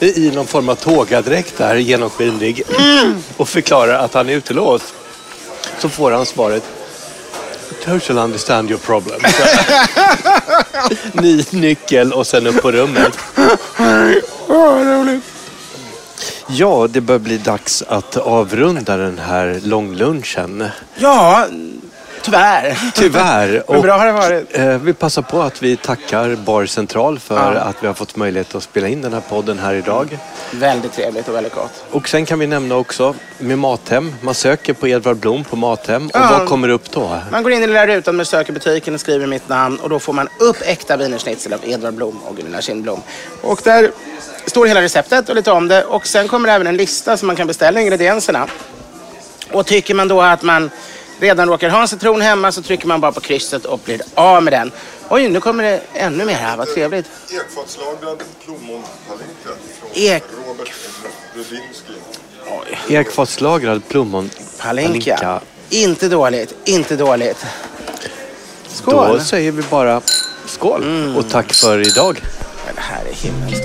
[0.00, 2.62] i, i, i någon form av tågadräkt där, genomskinlig
[3.36, 4.94] och förklarar att han är utelåst
[5.78, 6.62] så får han svaret
[7.84, 9.20] totally understand your problem.
[11.12, 13.18] Ny nyckel och sen upp på rummet.
[16.46, 20.68] Ja, det börjar bli dags att avrunda den här långlunchen.
[20.98, 21.46] Ja,
[22.22, 22.78] Tyvärr.
[22.94, 23.62] Tyvärr.
[23.68, 24.56] Men bra har det varit.
[24.56, 27.60] Eh, vi passar på att vi tackar Bar Central för ja.
[27.60, 30.18] att vi har fått möjlighet att spela in den här podden här idag.
[30.50, 31.84] Väldigt trevligt och väldigt gott.
[31.90, 34.14] Och sen kan vi nämna också med Mathem.
[34.20, 36.06] Man söker på Edvard Blom på Mathem.
[36.06, 36.36] Och ja.
[36.38, 37.18] vad kommer upp då?
[37.30, 40.12] Man går in i lilla rutan med sökebutiken och skriver mitt namn och då får
[40.12, 43.02] man upp äkta wienerschnitzel av Edvard Blom och Gunilla Kindblom.
[43.42, 43.90] Och där
[44.46, 47.26] står hela receptet och lite om det och sen kommer det även en lista som
[47.26, 48.46] man kan beställa ingredienserna.
[49.52, 50.70] Och tycker man då att man
[51.20, 54.42] redan råkar ha en citron hemma så trycker man bara på krysset och blir av
[54.42, 54.72] med den.
[55.08, 56.56] Oj, nu kommer det ännu mer här.
[56.56, 57.06] Vad trevligt.
[57.30, 59.50] Ekfatslagrad plommonpalinka
[59.80, 60.22] från Ek...
[60.46, 60.72] Robert
[61.34, 61.92] Brudinski.
[62.88, 65.40] Ekfatslagrad plommonpalinka.
[65.70, 67.46] Inte dåligt, inte dåligt.
[68.68, 69.08] Skål!
[69.08, 70.00] Då säger vi bara
[70.46, 71.16] skål mm.
[71.16, 72.20] och tack för idag.
[72.74, 73.64] det här är himmelskt.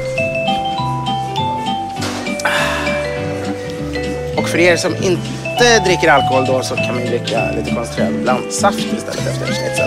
[4.38, 7.76] Och för er som inte inte dricker alkohol då så kan man ju dricka lite
[7.76, 9.86] koncentrerad blandsaft istället efter.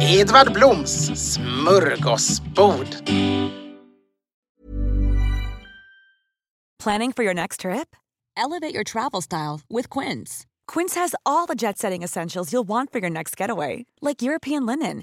[0.00, 2.86] Edvard Bloms smörgåsbord.
[6.82, 7.96] Planning for your next trip?
[8.36, 10.46] Elevate your travel style with Quince.
[10.72, 14.66] Quince has all the jet setting essentials you'll want for your next getaway, like European
[14.66, 15.02] linen